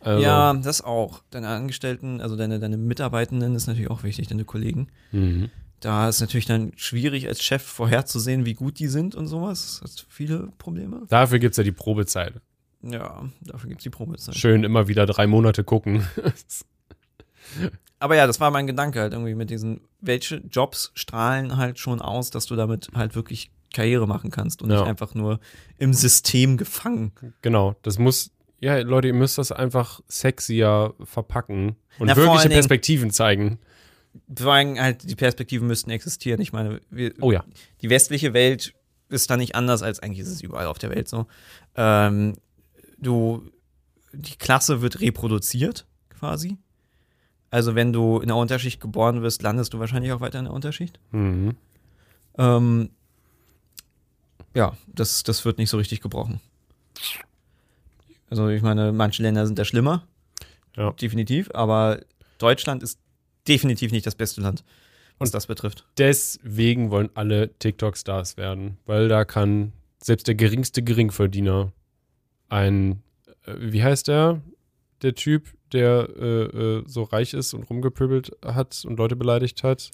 [0.00, 1.22] Also, Ja, das auch.
[1.30, 4.88] Deine Angestellten, also deine, deine Mitarbeitenden ist natürlich auch wichtig, deine Kollegen.
[5.12, 5.50] Mhm.
[5.78, 9.78] Da ist natürlich dann schwierig als Chef vorherzusehen, wie gut die sind und sowas.
[9.82, 11.02] Das hat viele Probleme.
[11.08, 12.34] Dafür gibt es ja die Probezeit.
[12.82, 14.34] Ja, dafür gibt's die Probezeit.
[14.34, 16.06] Schön immer wieder drei Monate gucken.
[17.98, 22.00] Aber ja, das war mein Gedanke halt irgendwie mit diesen, welche Jobs strahlen halt schon
[22.00, 24.80] aus, dass du damit halt wirklich Karriere machen kannst und Ja.
[24.80, 25.38] nicht einfach nur
[25.78, 27.12] im System gefangen.
[27.42, 33.10] genau, das muss, ja, Leute, ihr müsst das einfach sexier verpacken und Na, wirkliche Perspektiven
[33.10, 33.58] zeigen.
[34.34, 36.40] Vor allem halt, die Perspektiven müssten existieren.
[36.40, 37.44] Ich meine, wir, Oh ja.
[37.82, 38.74] die westliche Welt
[39.08, 41.26] ist da nicht anders als eigentlich ist es überall auf der Welt so.
[41.76, 42.34] Ähm,
[42.98, 43.42] du,
[44.12, 46.58] die Klasse wird reproduziert quasi.
[47.50, 50.54] Also wenn du in der Unterschicht geboren wirst, landest du wahrscheinlich auch weiter in der
[50.54, 51.00] Unterschicht.
[51.10, 51.56] Mhm.
[52.38, 52.90] Ähm,
[54.54, 56.40] ja, das, das wird nicht so richtig gebrochen.
[58.28, 60.06] Also ich meine, manche Länder sind da schlimmer,
[60.76, 60.92] Ja.
[60.92, 62.00] definitiv, aber
[62.38, 62.98] Deutschland ist
[63.48, 64.62] definitiv nicht das beste Land,
[65.18, 65.86] was Und- das betrifft.
[65.98, 71.72] Deswegen wollen alle TikTok-Stars werden, weil da kann selbst der geringste Geringverdiener
[72.48, 73.02] ein,
[73.46, 74.40] äh, wie heißt der,
[75.02, 79.90] der Typ, der äh, äh, so reich ist und rumgepöbelt hat und Leute beleidigt hat?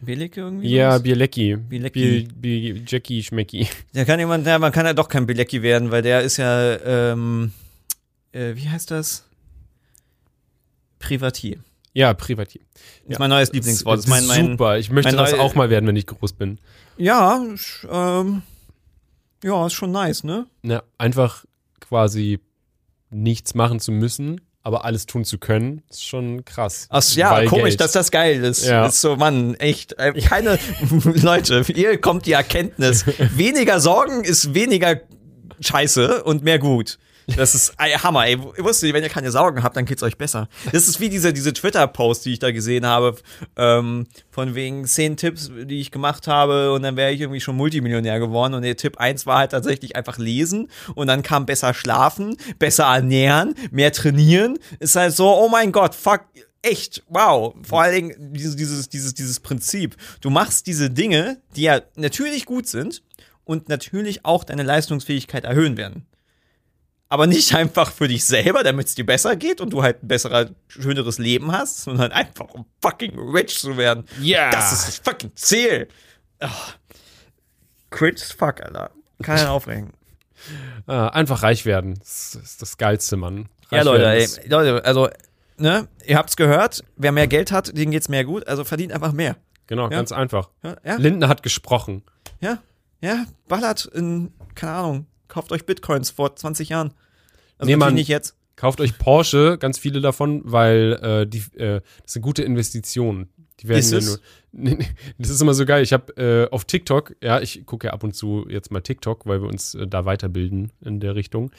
[0.00, 0.68] Billige irgendwie?
[0.68, 1.02] Ja, sowas?
[1.02, 1.56] Bielecki.
[1.56, 2.28] Bielecki.
[2.34, 3.68] Biel, Jackie Schmecki.
[3.94, 6.78] Der kann jemand, ja, man kann ja doch kein Bilecki werden, weil der ist ja,
[6.78, 7.52] ähm,
[8.32, 9.26] äh, wie heißt das?
[10.98, 11.58] Privatier.
[11.92, 12.62] Ja, Privatier.
[13.04, 13.12] Ja.
[13.12, 13.98] ist mein neues Lieblingswort.
[13.98, 16.58] Das ist mein, mein, Super, ich möchte das auch mal werden, wenn ich groß bin.
[16.96, 17.42] ja,
[17.90, 18.42] ähm,
[19.42, 20.46] ja, ist schon nice, ne?
[20.62, 21.44] Na, einfach
[21.80, 22.40] quasi
[23.10, 26.86] nichts machen zu müssen, aber alles tun zu können, ist schon krass.
[26.90, 27.80] Ach ja, Weil komisch, Geld.
[27.80, 28.66] dass das geil ist.
[28.66, 28.86] Ja.
[28.86, 29.98] Ist so, Mann, echt.
[29.98, 30.58] äh, Keine
[31.04, 33.04] Leute, hier kommt die Erkenntnis.
[33.36, 35.00] Weniger Sorgen ist weniger
[35.60, 36.98] scheiße und mehr gut.
[37.36, 38.32] Das ist ey, Hammer, ey.
[38.32, 40.48] Ihr wusstet, wenn ihr keine Sorgen habt, dann geht's euch besser.
[40.72, 43.16] Das ist wie diese, diese Twitter-Post, die ich da gesehen habe,
[43.56, 47.56] ähm, von wegen zehn Tipps, die ich gemacht habe und dann wäre ich irgendwie schon
[47.56, 48.54] Multimillionär geworden.
[48.54, 52.84] Und der Tipp eins war halt tatsächlich einfach lesen und dann kam besser schlafen, besser
[52.84, 54.58] ernähren, mehr trainieren.
[54.78, 56.22] Ist halt so, oh mein Gott, fuck,
[56.62, 57.54] echt, wow.
[57.62, 59.96] Vor allen Dingen dieses, dieses, dieses, dieses Prinzip.
[60.20, 63.02] Du machst diese Dinge, die ja natürlich gut sind
[63.44, 66.06] und natürlich auch deine Leistungsfähigkeit erhöhen werden.
[67.12, 70.08] Aber nicht einfach für dich selber, damit es dir besser geht und du halt ein
[70.08, 74.04] besseres, schöneres Leben hast, sondern einfach um fucking rich zu werden.
[74.20, 74.50] Ja.
[74.50, 75.88] Das ist das fucking Ziel.
[76.40, 76.48] Oh.
[77.90, 78.90] Cringe fuck, Alter.
[79.22, 79.92] Kann einen aufregen.
[80.86, 81.98] Äh, einfach reich werden.
[81.98, 83.48] Das ist das Geilste, Mann.
[83.70, 85.08] Reich Ja, Leute, ey, Leute, also,
[85.56, 89.12] ne, ihr habt's gehört, wer mehr Geld hat, dem geht's mehr gut, also verdient einfach
[89.12, 89.36] mehr.
[89.66, 89.88] Genau, Ja.
[89.88, 90.50] ganz einfach.
[90.62, 92.02] Ja, ja, Lindner hat gesprochen.
[92.40, 92.58] ja,
[93.02, 96.92] ja, ballert in, keine Ahnung, kauft euch Bitcoins vor 20 Jahren.
[97.58, 97.94] Also Nee, Mann.
[97.94, 98.36] nicht jetzt.
[98.56, 103.30] Kauft euch Porsche, ganz viele davon, weil äh, die, äh, das sind gute Investitionen.
[103.60, 104.20] Die werden Ist ja es?
[104.52, 104.78] nur.
[105.18, 105.82] Das ist immer so geil.
[105.82, 109.24] Ich habe äh, auf TikTok, ja, ich gucke ja ab und zu jetzt mal TikTok,
[109.26, 111.50] weil wir uns äh, da weiterbilden in der Richtung.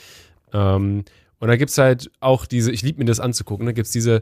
[0.53, 1.05] Ähm,
[1.39, 3.91] und da gibt es halt auch diese, ich liebe mir das anzugucken, da gibt es
[3.93, 4.21] diese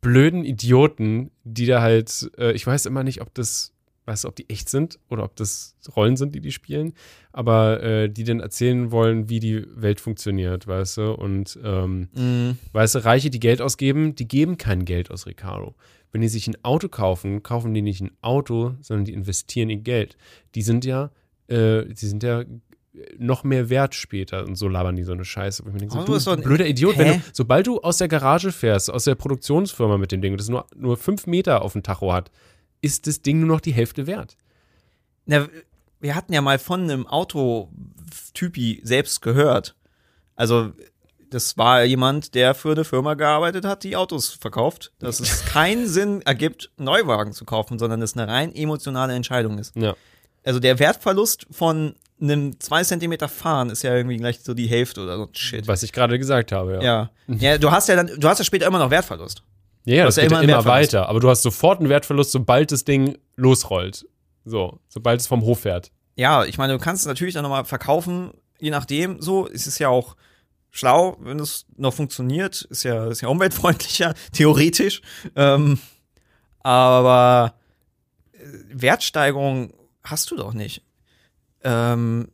[0.00, 3.72] blöden Idioten, die da halt, äh, ich weiß immer nicht, ob das,
[4.06, 6.94] weißt du, ob die echt sind oder ob das Rollen sind, die die spielen,
[7.32, 12.58] aber äh, die dann erzählen wollen, wie die Welt funktioniert, weißt du, und ähm, Mhm.
[12.72, 15.74] Weißt du, Reiche, die Geld ausgeben, die geben kein Geld aus, Ricardo.
[16.12, 19.76] Wenn die sich ein Auto kaufen, kaufen die nicht ein Auto, sondern die investieren ihr
[19.78, 20.16] Geld.
[20.54, 21.10] Die sind ja,
[21.48, 22.44] äh, die sind ja
[23.18, 25.62] noch mehr wert später und so labern die so eine Scheiße.
[25.64, 27.78] Wo ich mir denke, so, Aber du, bist doch ein- blöder Idiot, du, sobald du
[27.80, 31.26] aus der Garage fährst, aus der Produktionsfirma mit dem Ding, und das nur, nur fünf
[31.26, 32.30] Meter auf dem Tacho hat,
[32.80, 34.36] ist das Ding nur noch die Hälfte wert.
[35.26, 35.48] Na,
[36.00, 39.74] wir hatten ja mal von einem Autotypi selbst gehört.
[40.34, 40.72] Also,
[41.30, 44.92] das war jemand, der für eine Firma gearbeitet hat, die Autos verkauft.
[44.98, 49.74] Dass es keinen Sinn ergibt, Neuwagen zu kaufen, sondern es eine rein emotionale Entscheidung ist.
[49.74, 49.96] Ja.
[50.44, 55.02] Also der Wertverlust von einem 2 Zentimeter Fahren ist ja irgendwie gleich so die Hälfte
[55.02, 55.28] oder so.
[55.32, 55.66] Shit.
[55.66, 56.82] Was ich gerade gesagt habe, ja.
[56.82, 57.10] Ja.
[57.38, 59.42] Ja, du hast ja dann, du hast ja später immer noch Wertverlust.
[59.86, 61.08] Ja, das ja geht immer immer weiter.
[61.08, 64.06] Aber du hast sofort einen Wertverlust, sobald das Ding losrollt.
[64.44, 65.90] So, sobald es vom Hof fährt.
[66.16, 69.48] Ja, ich meine, du kannst es natürlich dann nochmal verkaufen, je nachdem, so.
[69.48, 70.16] Es ist ja auch
[70.70, 72.62] schlau, wenn es noch funktioniert.
[72.62, 75.02] Ist ja, ist ja umweltfreundlicher, theoretisch.
[75.36, 75.78] Ähm,
[76.60, 77.54] aber
[78.32, 78.38] äh,
[78.72, 79.72] Wertsteigerung
[80.02, 80.82] hast du doch nicht.
[81.62, 82.28] Ähm,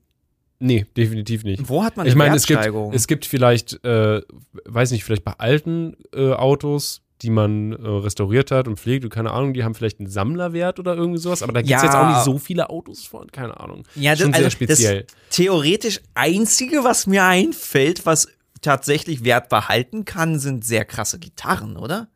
[0.64, 1.68] Nee, definitiv nicht.
[1.68, 4.22] wo hat man Ich eine meine, es gibt, es gibt vielleicht, äh,
[4.64, 9.10] weiß nicht, vielleicht bei alten äh, Autos, die man äh, restauriert hat und pflegt, und
[9.10, 11.88] keine Ahnung, die haben vielleicht einen Sammlerwert oder irgendwie sowas, aber da gibt es Ja.
[11.88, 13.84] jetzt auch nicht so viele Autos von, keine Ahnung.
[13.94, 15.02] Ja, Schon das, sehr also speziell.
[15.04, 18.28] Das theoretisch einzige, was mir einfällt, was
[18.60, 22.08] tatsächlich Wert behalten kann, sind sehr krasse Gitarren, oder?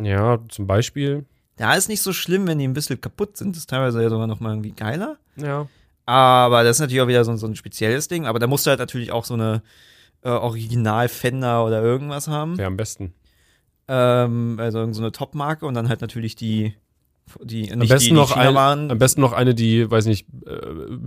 [0.00, 1.26] Ja, zum Beispiel.
[1.56, 3.50] Da ist nicht so schlimm, wenn die ein bisschen kaputt sind.
[3.54, 5.18] Das ist teilweise ja sogar noch mal irgendwie geiler.
[5.36, 5.68] Ja.
[6.06, 8.26] Aber das ist natürlich auch wieder so, so ein spezielles Ding.
[8.26, 9.62] Aber da musst du halt natürlich auch so eine
[10.22, 12.56] äh, Original-Fender oder irgendwas haben.
[12.58, 13.12] Wäre am besten.
[13.92, 16.74] Ähm, also so eine Top-Marke und dann halt natürlich die,
[17.42, 18.90] die Am besten, die, noch die ein, waren.
[18.90, 20.56] am besten noch eine, die, weiß nicht, äh,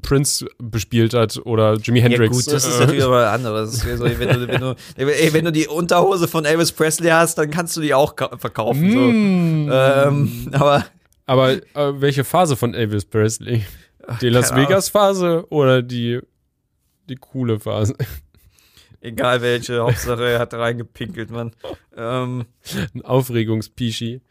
[0.01, 2.35] Prince bespielt hat oder Jimi Hendrix.
[2.37, 3.85] Ja gut, das ist natürlich aber was anderes.
[3.87, 7.49] Also, wenn, du, wenn, du, ey, wenn du die Unterhose von Elvis Presley hast, dann
[7.51, 8.91] kannst du die auch ka- verkaufen.
[8.91, 8.99] So.
[8.99, 9.69] Mm.
[9.71, 10.85] Ähm, aber
[11.25, 11.61] Aber äh,
[12.01, 13.63] welche Phase von Elvis Presley?
[14.21, 14.69] Die Las keine Ahnung.
[14.71, 16.19] Vegas Phase oder die,
[17.09, 17.95] die coole Phase?
[19.03, 21.51] Egal welche, Hauptsache er hat reingepinkelt, Mann.
[21.95, 22.45] Ähm,
[22.95, 24.21] Ein Aufregungspischi.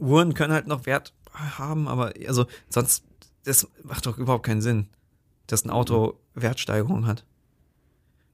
[0.00, 3.04] Uhren können halt noch Wert haben, aber also sonst,
[3.44, 4.88] das macht doch überhaupt keinen Sinn,
[5.46, 7.24] dass ein Auto Wertsteigerung hat.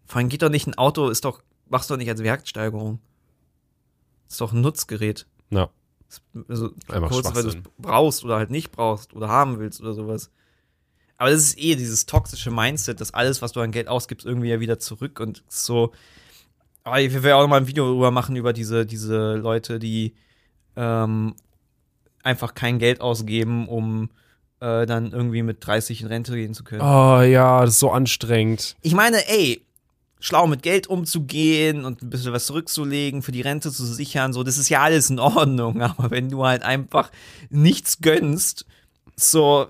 [0.07, 3.01] Vor allem geht doch nicht ein Auto, ist doch, machst du doch nicht als Wertsteigerung.
[4.29, 5.27] Ist doch ein Nutzgerät.
[5.51, 5.71] Na,
[6.49, 9.95] Also Einfach kurz, weil du es brauchst oder halt nicht brauchst oder haben willst oder
[9.95, 10.31] sowas.
[11.21, 14.49] Aber das ist eh dieses toxische Mindset, dass alles, was du an Geld ausgibst, irgendwie
[14.49, 15.93] ja wieder zurück und so.
[16.83, 20.15] Aber ich will auch noch mal ein Video darüber machen, über diese, diese Leute, die
[20.77, 21.35] ähm,
[22.23, 24.09] einfach kein Geld ausgeben, um
[24.61, 26.81] äh, dann irgendwie mit 30 in Rente gehen zu können.
[26.81, 28.77] Oh ja, das ist so anstrengend.
[28.81, 29.61] Ich meine, ey,
[30.21, 34.43] schlau mit Geld umzugehen und ein bisschen was zurückzulegen, für die Rente zu sichern, so,
[34.43, 35.83] das ist ja alles in Ordnung.
[35.83, 37.11] Aber wenn du halt einfach
[37.51, 38.65] nichts gönnst,
[39.17, 39.67] so,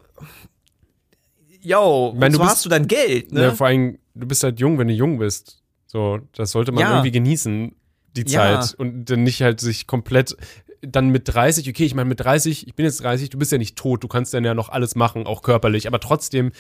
[1.62, 3.42] yo, meine, so du bist- hast du dann Geld, ne?
[3.42, 5.62] Ja, vor allem, du bist halt jung, wenn du jung bist.
[5.86, 6.90] So, das sollte man Ja.
[6.92, 7.74] irgendwie genießen,
[8.16, 8.60] die Ja.
[8.60, 8.74] Zeit.
[8.78, 10.36] Und dann nicht halt sich komplett
[10.82, 13.58] dann mit 30, okay, ich meine mit 30, ich bin jetzt 30, du bist ja
[13.58, 16.52] nicht tot, du kannst dann ja noch alles machen, auch körperlich, aber trotzdem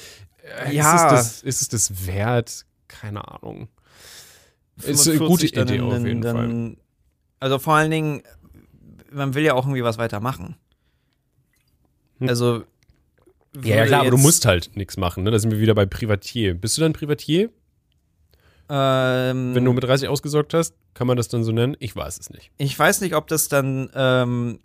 [0.66, 0.94] äh, Ja.
[0.94, 2.66] ist, es das, ist es das wert?
[2.88, 3.68] keine Ahnung.
[4.82, 6.32] Ist eine gute 45 dann- Idee auf dann- jeden Fall.
[6.34, 6.76] dann,
[7.38, 8.22] Also vor allen Dingen,
[9.12, 10.56] man will ja auch irgendwie was weitermachen.
[12.18, 12.28] Hm.
[12.28, 12.64] Also.
[13.64, 15.30] Ja, klar, aber du musst halt nichts machen, ne?
[15.30, 16.54] Da sind wir wieder bei Privatier.
[16.54, 17.50] Bist du dann Privatier?
[18.68, 21.76] Ähm, Wenn du mit 30 ausgesorgt hast, kann man das dann so nennen?
[21.80, 22.50] Ich weiß es nicht.
[22.58, 24.60] ich weiß nicht, ob das dann ähm,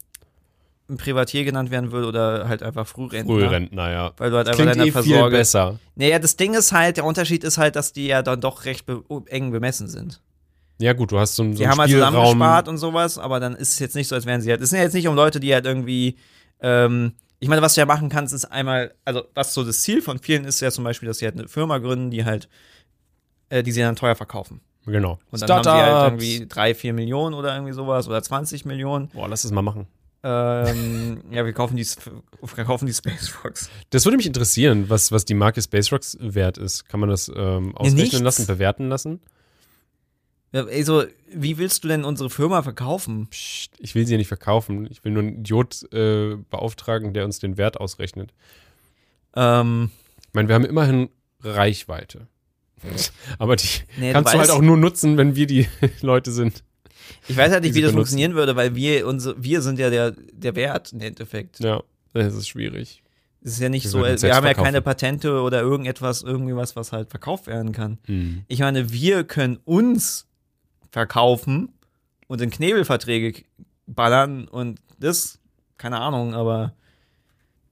[0.88, 3.34] ein Privatier genannt werden würde oder halt einfach Frührentner.
[3.34, 4.12] Frührentner, ja.
[4.18, 5.32] Weil du halt einfach Klingt deiner eh viel Versorgung.
[5.32, 5.80] besser.
[5.96, 8.86] Naja, das Ding ist halt, der Unterschied ist halt, dass die ja dann doch recht
[8.86, 10.22] be eng bemessen sind.
[10.80, 13.40] Ja gut, du hast so, einen- so Die einen haben halt zusammengespart und sowas, aber
[13.40, 14.62] dann ist es jetzt nicht so, als wären sie halt.
[14.62, 16.18] Es sind ja jetzt nicht um Leute, die halt irgendwie.
[16.62, 17.14] Ähm,
[17.46, 20.18] ich meine, was du ja machen kannst, ist einmal, also was so das Ziel von
[20.18, 22.50] vielen ist ja zum Beispiel, dass sie halt eine Firma gründen, die halt,
[23.50, 24.62] äh, die sie dann teuer verkaufen.
[24.88, 25.20] Genau.
[25.30, 29.10] Und dann haben sie halt irgendwie drei, vier Millionen oder irgendwie sowas oder 20 Millionen.
[29.10, 29.86] Boah, lass das mal machen.
[30.24, 33.70] Ähm, ja, wir kaufen die, wir kaufen die Space Rocks.
[33.92, 36.90] Das würde mich interessieren, was, was die Marke Space Rocks wert ist.
[36.90, 38.20] Kann man das ähm, ausrechnen nichts.
[38.22, 39.20] lassen, bewerten lassen?
[40.56, 43.28] Ja, Also, wie willst du denn unsere Firma verkaufen?
[43.28, 44.88] Psst, ich will sie ja nicht verkaufen.
[44.90, 48.34] Ich will nur einen Idiot äh, beauftragen, der uns den Wert ausrechnet.
[49.36, 49.92] Ähm,
[50.28, 51.10] Ich meine, wir haben immerhin
[51.42, 52.28] Reichweite.
[53.40, 55.68] Aber die nee, kannst du halt weißt- auch nur nutzen, wenn wir die
[56.02, 56.64] Leute sind.
[57.28, 57.98] Ich weiß halt nicht, wie das benutzen.
[57.98, 61.60] funktionieren würde, weil wir, unsere, wir sind ja der, der Wert im Endeffekt.
[61.60, 61.82] Ja,
[62.14, 63.02] das ist schwierig.
[63.44, 64.64] Es ist ja nicht Wir so, wir haben ja verkaufen.
[64.66, 68.00] keine Patente oder irgendetwas, irgendwie was, was halt verkauft werden kann.
[68.06, 68.44] Hm.
[68.48, 70.25] Ich meine, wir können uns
[70.96, 71.74] verkaufen
[72.28, 73.44] und in Knebelverträge
[73.86, 75.40] ballern und das,
[75.78, 76.72] keine Ahnung, aber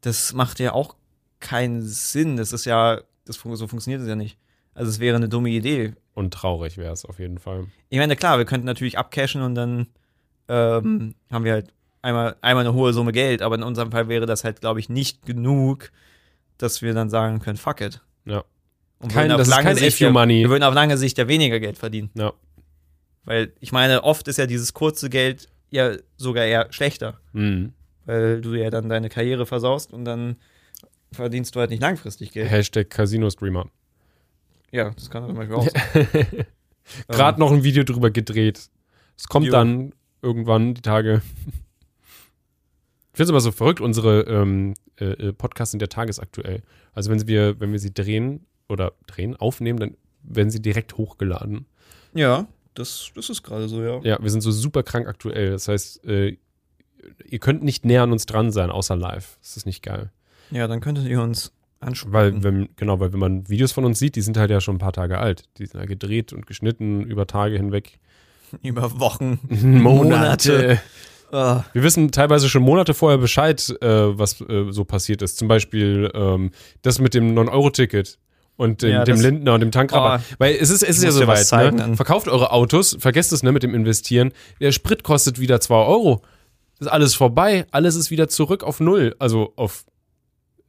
[0.01, 0.97] das macht ja auch
[1.39, 2.35] keinen Sinn.
[2.35, 4.37] Das ist ja, das, so funktioniert es ja nicht.
[4.73, 5.93] Also es wäre eine dumme Idee.
[6.15, 7.67] Und traurig wäre es auf jeden Fall.
[7.87, 9.87] Ich meine, klar, wir könnten natürlich abcashen und dann
[10.49, 14.25] ähm, haben wir halt einmal, einmal eine hohe Summe Geld, aber in unserem Fall wäre
[14.25, 15.93] das halt, glaube ich, nicht genug,
[16.57, 18.01] dass wir dann sagen können, fuck it.
[18.25, 18.43] Ja.
[18.99, 20.41] Und Kein- würden auf das ist kein Sicht Money.
[20.41, 22.09] Wir würden auf lange Sicht ja weniger Geld verdienen.
[22.15, 22.33] Ja.
[23.25, 27.73] Weil ich meine, oft ist ja dieses kurze Geld ja sogar eher schlechter, Hm.
[28.05, 30.35] weil du ja dann deine Karriere versaust und dann
[31.11, 32.49] verdienst du halt nicht langfristig Geld.
[32.49, 33.69] Hashtag Casino Streamer.
[34.71, 36.07] Ja, das kann zum Beispiel auch sein.
[37.07, 38.69] Gerade noch ein Video drüber gedreht.
[39.17, 39.51] Es kommt Jo.
[39.51, 41.21] dann irgendwann die Tage.
[43.13, 46.63] Ich finde es aber so verrückt, unsere ähm, äh, äh, Podcasts sind ja tagesaktuell.
[46.93, 51.67] Also wenn wir, wenn wir sie drehen oder drehen, aufnehmen, dann werden sie direkt hochgeladen.
[52.15, 53.99] Ja, das, das ist gerade so, ja.
[54.03, 55.51] Ja, wir sind so super krank aktuell.
[55.51, 56.37] Das heißt, äh,
[57.25, 59.37] ihr könnt nicht näher an uns dran sein, außer live.
[59.41, 60.11] Das ist nicht geil.
[60.51, 62.13] Ja, dann könntet ihr uns ansprechen.
[62.13, 64.75] Weil, wenn, genau, weil wenn man Videos von uns sieht, die sind halt ja schon
[64.75, 65.43] ein paar Tage alt.
[65.57, 67.99] Die sind ja gedreht und geschnitten über Tage hinweg.
[68.61, 70.79] über Wochen, Monate.
[71.31, 75.37] Ah, Wir wissen teilweise schon Monate vorher Bescheid, äh, was äh, so passiert ist.
[75.37, 76.51] Zum Beispiel ähm,
[76.83, 78.19] das mit dem 9-Euro-Ticket
[78.55, 80.21] und dem, Ja, dem Lindner und dem Tankrabatt.
[80.31, 80.35] Oh.
[80.37, 81.51] Weil es ist, es ist ja soweit.
[81.73, 81.95] Ne?
[81.95, 84.31] Verkauft eure Autos, vergesst es ne, mit dem Investieren.
[84.59, 86.21] Der Sprit kostet wieder 2 Euro.
[86.79, 87.65] Ist alles vorbei.
[87.71, 89.15] Alles ist wieder zurück auf Null.
[89.19, 89.85] Also auf,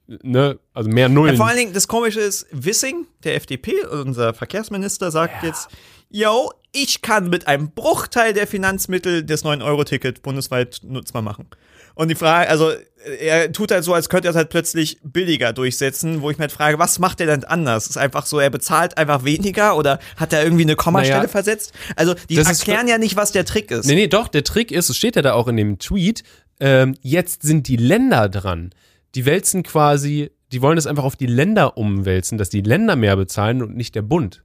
[0.06, 1.34] ne, also mehr Nullen.
[1.34, 5.68] Ja, vor allen Dingen, das Komische ist, Wissing, der FDP, unser Verkehrsminister, sagt jetzt,
[6.10, 11.48] yo, ich kann mit einem Bruchteil der Finanzmittel das 9-Euro-Ticket bundesweit nutzbar machen.
[11.94, 12.72] Und die Frage, also
[13.20, 16.42] er tut halt so, als könnte er es halt plötzlich billiger durchsetzen, wo ich mir
[16.42, 17.86] halt frage, was macht er denn anders?
[17.86, 21.72] Ist einfach so, er bezahlt einfach weniger oder hat er irgendwie eine Kommastelle Naja, versetzt?
[21.96, 23.86] Also die ist- erklären ja nicht, was der Trick ist.
[23.86, 26.24] Nee, nee, doch, der Trick ist, es steht ja da auch in dem Tweet,
[26.60, 28.70] ähm, jetzt sind die Länder dran.
[29.14, 33.16] Die wälzen quasi, die wollen es einfach auf die Länder umwälzen, dass die Länder mehr
[33.16, 34.42] bezahlen und nicht der Bund.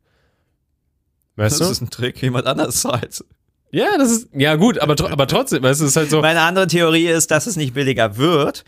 [1.38, 1.72] Weißt das du?
[1.72, 3.24] ist ein Trick, jemand anders zahlt.
[3.72, 6.42] Ja, das ist, ja gut, aber, aber trotzdem, weißt du, es ist halt so, Meine
[6.42, 8.64] andere Theorie ist, dass es nicht billiger wird.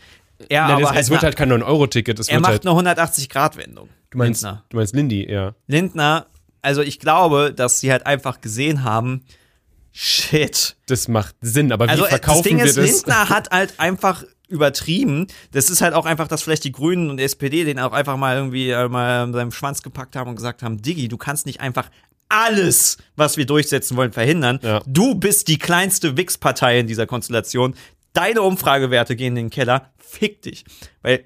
[0.48, 3.88] Er nein, aber es, halt wird halt kein 9-Euro-Ticket, es Er macht halt, eine 180-Grad-Wendung.
[4.10, 4.64] du meinst, Lindner.
[4.68, 5.54] du meinst Lindy, ja.
[5.66, 6.26] Lindner,
[6.62, 9.24] also ich glaube, dass sie halt einfach gesehen haben,
[9.92, 10.76] shit.
[10.86, 12.86] Das macht Sinn, aber wie Also äh, das verkaufen Ding wir ist, das?
[12.86, 15.26] Lindner hat halt einfach übertrieben.
[15.52, 18.16] Das ist halt auch einfach, dass vielleicht die Grünen und die SPD den auch einfach
[18.16, 21.60] mal irgendwie äh, mal seinem Schwanz gepackt haben und gesagt haben, Diggi, du kannst nicht
[21.60, 21.88] einfach
[22.32, 24.58] alles, was wir durchsetzen wollen, verhindern.
[24.62, 24.82] Ja.
[24.86, 27.74] Du bist die kleinste Wix-Partei in dieser Konstellation.
[28.12, 29.92] Deine Umfragewerte gehen in den Keller.
[29.98, 30.64] Fick dich.
[31.02, 31.24] Weil,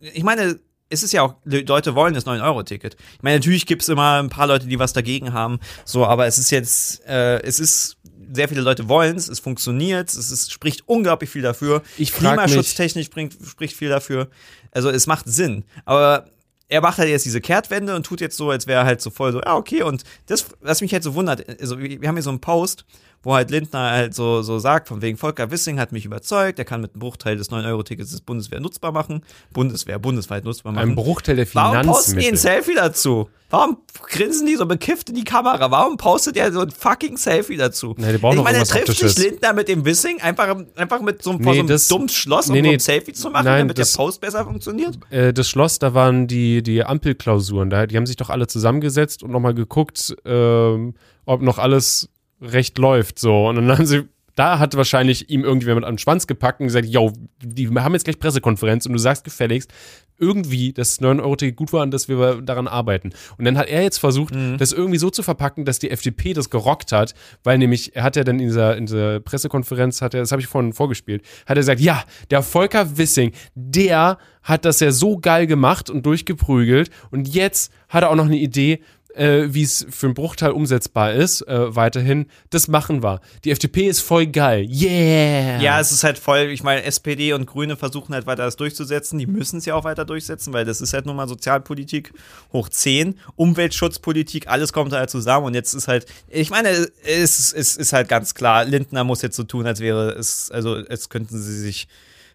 [0.00, 2.96] ich meine, es ist ja auch, Leute wollen das 9-Euro-Ticket.
[3.16, 5.58] Ich meine, natürlich gibt's immer ein paar Leute, die was dagegen haben.
[5.84, 7.96] So, aber es ist jetzt, äh, es ist,
[8.32, 11.82] sehr viele Leute wollen es, es funktioniert, es ist, spricht unglaublich viel dafür.
[11.96, 14.28] Ich Klimaschutztechnisch bringt, spricht viel dafür.
[14.72, 15.64] Also es macht Sinn.
[15.84, 16.26] Aber
[16.68, 19.10] er macht halt jetzt diese Kehrtwende und tut jetzt so, als wäre er halt so
[19.10, 22.16] voll so, ja, okay, und das, was mich halt so wundert, also wir wir haben
[22.16, 22.84] hier so einen Post,
[23.22, 26.64] wo halt Lindner halt so, so sagt, von wegen Volker Wissing hat mich überzeugt, er
[26.64, 30.90] kann mit einem Bruchteil des 9-Euro-Tickets des Bundeswehr nutzbar machen, Bundeswehr, bundesweit nutzbar machen.
[30.90, 32.38] Ein Bruchteil der Warum posten die ein Finanzmittel.
[32.38, 33.28] Selfie dazu?
[33.48, 33.76] Warum
[34.08, 35.70] grinsen die so bekifft in die Kamera?
[35.70, 37.94] Warum postet er so ein fucking Selfie dazu?
[37.96, 39.16] Nee, die brauchen ich meine, er trifft sich.
[39.18, 42.48] Lindner mit dem Wissing, einfach, einfach mit so einem, Nee, so einem das- dummen Schloss,
[42.48, 44.98] um nee, so ein Selfie zu machen, Nein, damit das- der Post besser funktioniert?
[45.10, 47.70] Äh, das Schloss, da waren die, die Ampelklausuren.
[47.70, 52.08] Da, die haben sich doch alle zusammengesetzt und nochmal geguckt, ähm, ob noch alles
[52.40, 53.18] recht läuft.
[53.18, 53.48] So.
[53.48, 56.86] Und dann haben sie, da hat wahrscheinlich ihm irgendjemand an den Schwanz gepackt und gesagt,
[56.86, 59.72] yo, die haben jetzt gleich Pressekonferenz und du sagst gefälligst,
[60.18, 63.10] irgendwie, dass 9-Euro-Ticket gut war und dass wir daran arbeiten.
[63.38, 66.50] Und dann hat er jetzt versucht, das irgendwie so zu verpacken, dass die FDP das
[66.50, 70.20] gerockt hat, weil nämlich, er hat ja dann in dieser, in dieser Pressekonferenz, hat er,
[70.20, 74.80] das habe ich vorhin vorgespielt, hat er gesagt, ja, der Volker Wissing, der hat das
[74.80, 78.80] ja so geil gemacht und durchgeprügelt und jetzt hat er auch noch eine Idee,
[79.16, 82.26] äh, wie es für einen Bruchteil umsetzbar ist, äh, weiterhin.
[82.50, 83.20] Das machen wir.
[83.44, 84.68] Die FDP ist voll geil.
[84.70, 85.60] Yeah!
[85.60, 89.18] Ja, es ist halt voll, ich meine, SPD und Grüne versuchen halt weiter das durchzusetzen.
[89.18, 92.12] Die müssen es ja auch weiter durchsetzen, weil das ist halt nun mal Sozialpolitik
[92.52, 97.52] hoch 10, Umweltschutzpolitik, alles kommt da halt zusammen und jetzt ist halt, ich meine, es,
[97.52, 101.08] es ist halt ganz klar, Lindner muss jetzt so tun, als wäre es, also als
[101.08, 101.88] könnten sie sich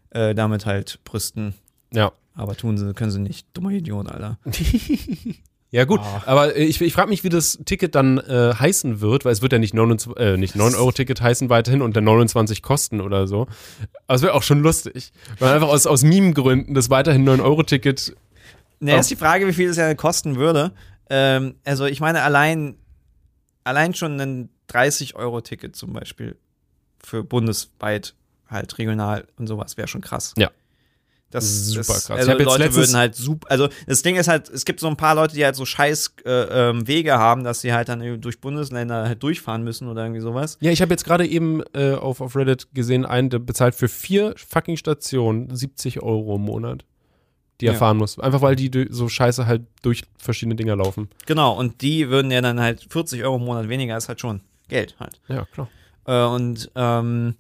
[0.09, 1.53] äh, damit halt brüsten.
[1.91, 2.11] ja.
[2.33, 3.45] Aber tun sie, können sie nicht.
[3.53, 4.39] Dummer Idiot, Alter.
[5.73, 6.23] Ja, gut, Ah.
[6.25, 9.41] aber äh, ich, ich frage mich, wie das Ticket dann äh, heißen wird, weil es
[9.41, 13.47] wird ja nicht, 29, äh, nicht 9-Euro-Ticket heißen weiterhin und dann 29 kosten oder so.
[14.07, 15.13] Aber es wäre auch schon lustig.
[15.39, 18.15] Weil einfach aus, aus Meme-Gründen das weiterhin 9-Euro-Ticket.
[18.81, 20.73] Ne, ist die Frage, wie viel es ja kosten würde.
[21.09, 22.75] Ähm, also ich meine, allein,
[23.63, 26.35] allein schon ein 30-Euro-Ticket zum Beispiel
[27.01, 28.13] für bundesweit
[28.49, 30.33] halt regional und sowas wäre schon krass.
[30.37, 30.51] Ja.
[31.31, 32.21] Das Super das, krass.
[32.23, 34.97] Ich Also Leute würden halt super, also das Ding ist halt, es gibt so ein
[34.97, 38.41] paar Leute, die halt so scheiß äh, ähm, Wege haben, dass sie halt dann durch
[38.41, 40.57] Bundesländer halt durchfahren müssen oder irgendwie sowas.
[40.59, 43.87] Ja, ich habe jetzt gerade eben äh, auf, auf Reddit gesehen, einen, der bezahlt für
[43.87, 46.83] vier fucking Stationen 70 Euro im Monat,
[47.61, 47.79] die er Ja.
[47.79, 48.19] fahren muss.
[48.19, 51.09] Einfach weil die so scheiße halt durch verschiedene Dinger laufen.
[51.25, 54.41] Genau, und die würden ja dann halt 40 Euro im Monat weniger, ist halt schon
[54.67, 55.21] Geld halt.
[55.29, 55.69] Ja, klar.
[56.05, 57.35] Äh, und ähm,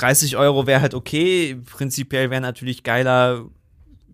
[0.00, 1.56] 30 Euro wäre halt okay.
[1.66, 3.44] Prinzipiell wäre natürlich geiler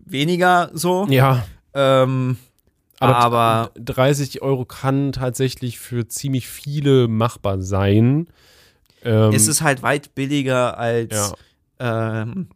[0.05, 1.07] weniger so.
[1.09, 2.37] Ja, Ähm,
[2.99, 8.27] aber, aber 30 Euro kann tatsächlich für ziemlich viele machbar sein.
[9.03, 11.35] Ähm, es ist halt weit billiger als
[11.79, 12.47] ja, ähm,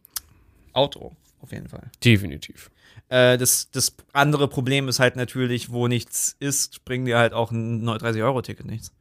[0.72, 1.90] Auto, auf jeden Fall.
[2.02, 2.70] definitiv.
[3.10, 7.50] Äh, das, das andere Problem ist halt natürlich, wo nichts ist, bringen dir halt auch
[7.50, 8.92] ein 30-Euro-Ticket nichts.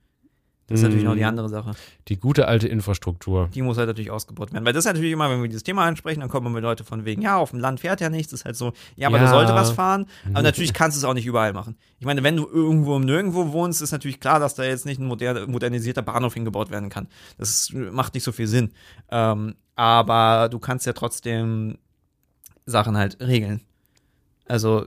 [0.69, 1.25] Das ist natürlich noch die Mm.
[1.25, 1.71] andere Sache.
[2.07, 3.49] Die gute alte Infrastruktur.
[3.53, 4.65] Die muss halt natürlich ausgebaut werden.
[4.65, 6.83] Weil das ist natürlich immer, wenn wir dieses Thema ansprechen, dann kommen wir mit Leute
[6.83, 8.31] von wegen, ja, auf dem Land fährt ja nichts.
[8.31, 9.23] Das ist halt so, ja, aber Ja.
[9.23, 10.05] da sollte was fahren.
[10.31, 11.75] Aber natürlich kannst du es auch nicht überall machen.
[11.99, 14.99] Ich meine, wenn du irgendwo im Nirgendwo wohnst, ist natürlich klar, dass da jetzt nicht
[15.01, 17.07] ein moder modernisierter Bahnhof hingebaut werden kann.
[17.37, 18.71] Das macht nicht so viel Sinn.
[19.09, 21.77] Ähm, aber du kannst ja trotzdem
[22.65, 23.61] Sachen halt regeln.
[24.47, 24.85] Also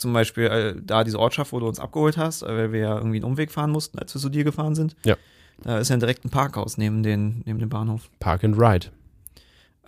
[0.00, 2.96] zum Beispiel äh, da diese Ortschaft, wo du uns abgeholt hast, äh, weil wir ja
[2.96, 4.96] irgendwie einen Umweg fahren mussten, als wir zu dir gefahren sind.
[5.04, 5.16] Ja.
[5.62, 8.10] Da ist ja direkt ein Parkhaus neben, den, neben dem Bahnhof.
[8.18, 8.86] Park and Ride.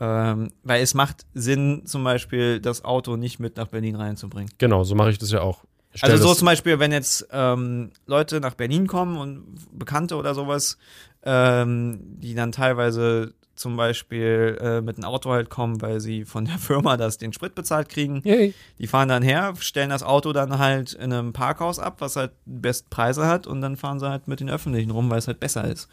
[0.01, 4.53] Ähm, weil es macht Sinn, zum Beispiel das Auto nicht mit nach Berlin reinzubringen.
[4.59, 5.64] Genau, so mache ich das ja auch.
[6.01, 10.79] Also so zum Beispiel, wenn jetzt ähm, Leute nach Berlin kommen und Bekannte oder sowas,
[11.22, 16.45] ähm, die dann teilweise zum Beispiel äh, mit einem Auto halt kommen, weil sie von
[16.45, 18.23] der Firma das den Sprit bezahlt kriegen.
[18.25, 18.55] Yay.
[18.79, 22.33] Die fahren dann her, stellen das Auto dann halt in einem Parkhaus ab, was halt
[22.45, 25.41] besten Preise hat und dann fahren sie halt mit den Öffentlichen rum, weil es halt
[25.41, 25.88] besser ist.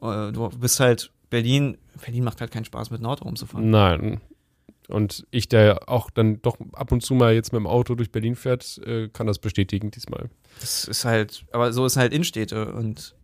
[0.00, 3.70] Äh, Du bist halt Berlin, Berlin macht halt keinen Spaß mit einem Auto rumzufahren.
[3.70, 4.20] Nein.
[4.88, 8.12] Und ich, der auch dann doch ab und zu mal jetzt mit dem Auto durch
[8.12, 10.28] Berlin fährt, äh, kann das bestätigen diesmal.
[10.60, 13.14] Das ist halt, aber so ist halt Innenstädte und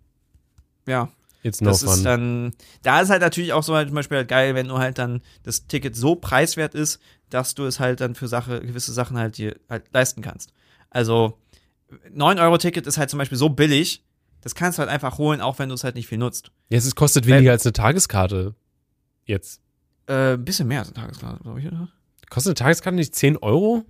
[0.86, 1.10] ja,
[1.42, 1.94] It's no das fun.
[1.94, 4.78] ist dann, da ist halt natürlich auch so halt zum Beispiel halt geil, wenn du
[4.78, 7.00] halt dann das Ticket so preiswert ist,
[7.30, 10.52] dass du es halt dann für Sache, gewisse Sachen halt dir halt leisten kannst.
[10.90, 11.38] Also
[12.14, 14.04] 9-Euro-Ticket ist halt zum Beispiel so billig,
[14.42, 16.50] das kannst du halt einfach holen, auch wenn du es halt nicht viel nutzt.
[16.68, 18.54] ja, es kostet weniger als eine Tageskarte.
[19.24, 19.60] Jetzt.
[20.06, 21.88] Äh, ein bisschen mehr als eine Tageskarte, glaube ich, oder?
[22.28, 23.84] Kostet eine Tageskarte nicht 10 Euro?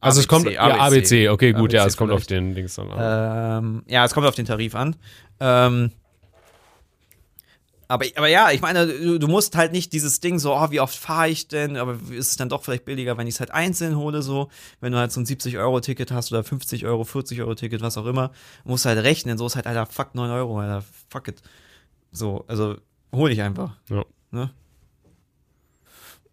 [0.00, 2.30] Also es ABC, kommt, ja, ABC, okay, gut, ja, ABC es kommt auf vielleicht.
[2.30, 3.64] den Dings dann an.
[3.64, 4.96] Ähm, ja, es kommt auf den Tarif an.
[5.40, 5.90] Ähm,
[7.90, 10.78] aber, aber ja, ich meine, du, du musst halt nicht dieses Ding so, oh, wie
[10.78, 11.78] oft fahre ich denn?
[11.78, 14.50] Aber ist es dann doch vielleicht billiger, wenn ich es halt einzeln hole, so?
[14.80, 18.30] Wenn du halt so ein 70-Euro-Ticket hast oder 50 Euro, 40-Euro-Ticket, was auch immer,
[18.64, 19.38] musst du halt rechnen.
[19.38, 21.40] So ist halt, Alter, fuck 9 Euro, Alter, fuck it.
[22.12, 22.76] So, also
[23.10, 23.74] hol ich einfach.
[23.88, 24.04] Ja.
[24.32, 24.50] Ne?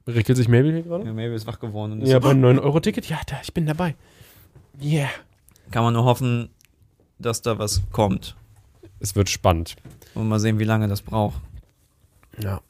[0.07, 1.05] Rickelt sich Mabel hier gerade?
[1.05, 1.93] Ja, Mabel ist wach geworden.
[1.93, 3.05] Und ist Ja, so, beim 9-Euro-Ticket?
[3.09, 3.95] Ja, da, ich bin dabei.
[4.81, 5.09] Yeah.
[5.71, 6.49] kann man nur hoffen,
[7.17, 8.35] dass da was kommt.
[8.99, 9.75] Es wird spannend.
[10.13, 11.41] Und mal sehen, wie lange das braucht.
[12.39, 12.61] Ja.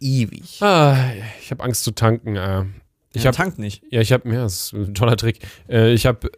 [0.00, 0.60] Ewig.
[0.62, 0.96] Ah,
[1.40, 2.36] ich habe Angst zu tanken.
[2.36, 2.64] Äh.
[3.12, 3.82] Ich Ja, habe tankt nicht.
[3.90, 5.38] Ja, ich habe, ja, das ist ein toller Trick.
[5.68, 6.30] Äh, ich habe,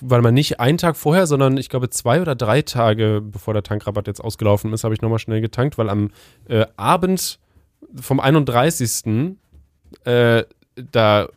[0.00, 3.62] warte mal, nicht einen Tag vorher, sondern ich glaube zwei oder drei Tage, bevor der
[3.62, 6.10] Tankrabatt jetzt ausgelaufen ist, habe ich nochmal schnell getankt, weil am
[6.48, 7.38] äh, Abend
[8.00, 9.36] vom 31.
[10.04, 10.44] Äh,
[10.90, 11.28] da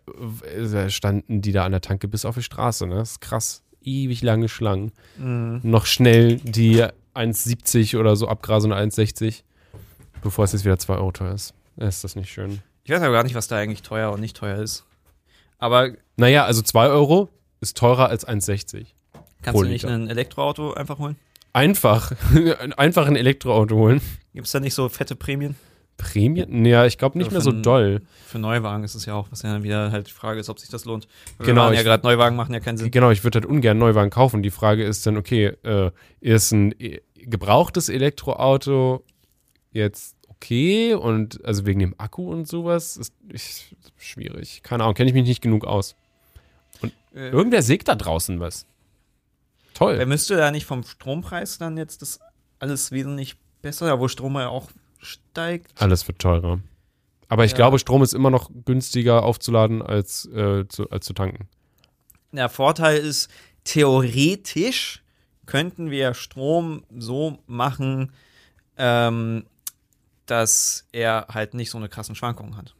[0.56, 2.96] äh, standen die da an der Tanke bis auf die Straße, ne?
[2.96, 3.64] Das ist krass.
[3.84, 4.92] Ewig lange Schlangen.
[5.18, 5.60] Mhm.
[5.64, 6.84] Noch schnell die
[7.14, 9.44] 1,70 oder so abgrasen oder 1,60,
[10.22, 11.54] bevor es jetzt wieder 2 Euro teuer ist.
[11.78, 12.60] Ist das nicht schön?
[12.84, 14.86] Ich weiß aber gar nicht, was da eigentlich teuer und nicht teuer ist.
[15.58, 17.30] Aber Naja, also 2 Euro
[17.62, 18.86] ist teurer als 1,60.
[19.42, 21.18] kannst du nicht ein Elektroauto einfach holen?
[21.54, 22.12] Einfach,
[22.78, 24.02] einfach ein Elektroauto holen.
[24.34, 25.56] Gibt es da nicht so fette Prämien?
[25.98, 26.66] Prämien?
[26.66, 28.02] Ja, ich glaube nicht mehr so doll.
[28.26, 30.60] Für Neuwagen ist es ja auch, was ja dann wieder halt die Frage ist, ob
[30.60, 31.08] sich das lohnt.
[31.40, 32.92] Genau, Wir waren ja gerade Neuwagen machen ja keinen Sinn.
[32.92, 34.44] Genau, ich würde halt ungern Neuwagen kaufen.
[34.44, 39.04] Die Frage ist dann, okay, äh, ist ein e- gebrauchtes Elektroauto
[39.72, 40.94] jetzt okay?
[40.94, 44.62] Und also wegen dem Akku und sowas ist ich, schwierig.
[44.64, 45.96] Keine Ahnung, kenne ich mich nicht genug aus.
[47.14, 48.66] Äh, Irgendwer sägt da draußen was.
[49.74, 49.98] Toll.
[49.98, 52.20] Wer müsste da nicht vom Strompreis dann jetzt das
[52.60, 54.70] alles wesentlich besser, ja, wo Strom ja auch
[55.06, 55.82] steigt?
[55.82, 56.60] Alles wird teurer.
[57.28, 57.58] Aber ich Ja.
[57.58, 61.48] glaube, Strom ist immer noch günstiger aufzuladen als, äh, zu, als zu tanken.
[62.32, 63.30] Der Vorteil ist,
[63.64, 65.02] theoretisch
[65.46, 68.12] könnten wir Strom so machen,
[68.78, 69.46] ähm,
[70.26, 72.76] dass er halt nicht so eine krassen Schwankungen hat.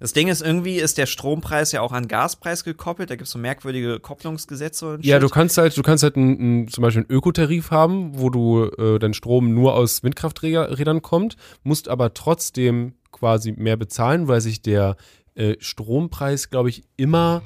[0.00, 3.10] Das Ding ist, irgendwie ist der Strompreis ja auch an Gaspreis gekoppelt.
[3.10, 5.22] Da gibt es so merkwürdige Kopplungsgesetze und Ja, shit.
[5.22, 8.98] du kannst halt, du kannst halt einen, zum Beispiel einen Ökotarif haben, wo du äh,
[8.98, 14.96] dein Strom nur aus Windkrafträdern kommt, musst aber trotzdem quasi mehr bezahlen, weil sich der
[15.34, 17.42] äh, Strompreis, glaube ich, immer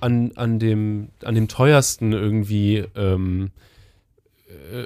[0.00, 3.50] an, an, dem, an dem teuersten irgendwie ähm,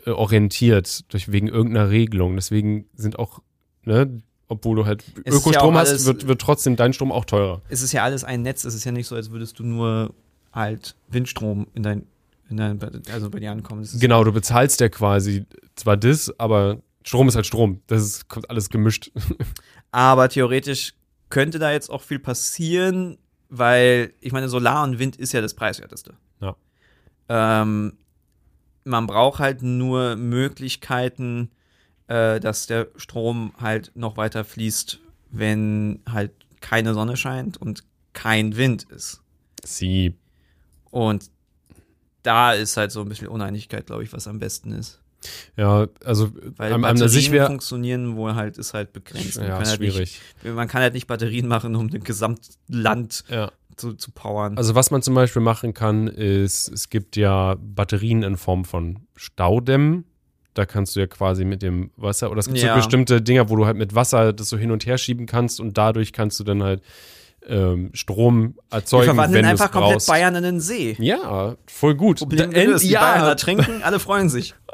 [0.05, 2.37] äh, orientiert, durch, wegen irgendeiner Regelung.
[2.37, 3.41] Deswegen sind auch,
[3.85, 7.63] ne, obwohl du halt ja Ökostrom auch hast, wird, wird trotzdem dein Strom auch teurer.
[7.69, 8.65] es ist ja alles ein Netz.
[8.65, 10.15] Es ist ja nicht so, als würdest du nur
[10.53, 12.07] halt Windstrom in dein,
[12.49, 12.81] in dein
[13.13, 13.89] also bei dir ankommen.
[13.99, 15.45] Genau, du bezahlst ja quasi
[15.75, 17.81] zwar das, aber Strom ist halt Strom.
[17.87, 19.13] Das ist, kommt alles gemischt.
[19.93, 20.95] Aber theoretisch
[21.31, 23.17] könnte da jetzt auch viel passieren,
[23.49, 26.15] weil ich meine, Solar und Wind ist ja das preiswerteste.
[26.41, 26.57] Ja.
[27.29, 27.97] Ähm,
[28.85, 31.51] man braucht halt nur Möglichkeiten,
[32.09, 35.01] äh, dass der Strom halt noch weiter fließt,
[35.31, 39.21] wenn halt keine Sonne scheint und kein Wind ist.
[39.65, 40.15] Sie.
[40.91, 41.31] Und
[42.23, 45.01] da ist halt so ein bisschen Uneinigkeit, glaube ich, was am besten ist.
[45.57, 49.37] Ja, also Weil am, an Batterien sich wäre funktionieren wohl halt, ist halt begrenzt.
[49.39, 50.21] Man ja, kann halt nicht schwierig.
[50.55, 53.51] man kann halt nicht Batterien machen, um das Gesamtland Ja.
[53.77, 54.57] zu, zu powern.
[54.57, 59.01] Also was man zum Beispiel machen kann, ist, es gibt ja Batterien in Form von
[59.17, 60.05] Staudämmen.
[60.57, 62.71] Da kannst du ja quasi mit dem Wasser, oder es gibt Ja.
[62.75, 65.61] so bestimmte Dinger, wo du halt mit Wasser das so hin und her schieben kannst
[65.61, 66.83] und dadurch kannst du dann halt
[67.47, 70.07] ähm, Strom Wir erzeugen, verwandeln wenn einfach komplett brauchst.
[70.09, 70.97] Bayern in den See.
[70.99, 72.19] Ja, voll gut.
[72.19, 72.85] Problem Da- gelöst.
[72.85, 74.55] Die Bayern ja, ertrinken, alle freuen sich.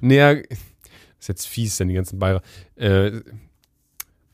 [0.00, 0.32] Naja,
[1.18, 2.42] ist jetzt fies, denn die ganzen Bayer.
[2.76, 3.20] Äh,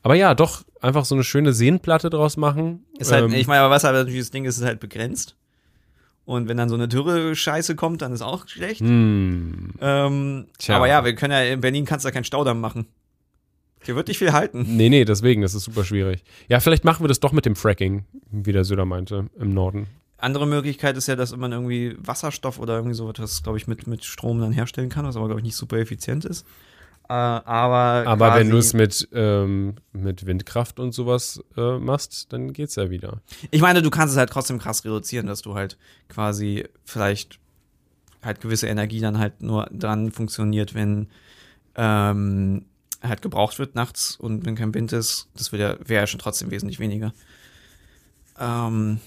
[0.01, 2.85] aber ja, doch, einfach so eine schöne Seenplatte draus machen.
[2.99, 5.35] Ist halt, Ähm, ich meine, aber was halt natürlich das Ding ist, ist halt begrenzt.
[6.25, 8.79] Und wenn dann so eine Dürre-Scheiße kommt, dann ist auch schlecht.
[8.79, 10.77] hm, Ähm, Tja.
[10.77, 12.85] aber ja, wir können ja, in Berlin kannst du ja keinen Staudamm machen.
[13.83, 14.65] Hier wird nicht viel halten.
[14.77, 16.23] nee, nee, deswegen, das ist super schwierig.
[16.47, 19.87] Ja, vielleicht machen wir das doch mit dem Fracking, wie der Söder meinte, im Norden.
[20.17, 23.87] Andere Möglichkeit ist ja, dass man irgendwie Wasserstoff oder irgendwie so etwas, glaube ich, mit,
[23.87, 26.47] mit Strom dann herstellen kann, was aber, glaube ich, nicht super effizient ist.
[27.13, 32.53] Äh, aber Aber wenn du es mit, ähm, mit Windkraft und sowas äh, machst, dann
[32.53, 33.21] geht's ja wieder.
[33.51, 35.77] Ich meine, du kannst es halt trotzdem krass reduzieren, dass du halt
[36.09, 37.39] quasi vielleicht
[38.23, 41.07] halt gewisse Energie dann halt nur dran funktioniert, wenn
[41.75, 42.65] ähm,
[43.03, 45.29] halt gebraucht wird nachts und wenn kein Wind ist.
[45.35, 47.13] Das wäre ja, wär ja schon trotzdem wesentlich weniger.
[48.39, 48.99] Ähm,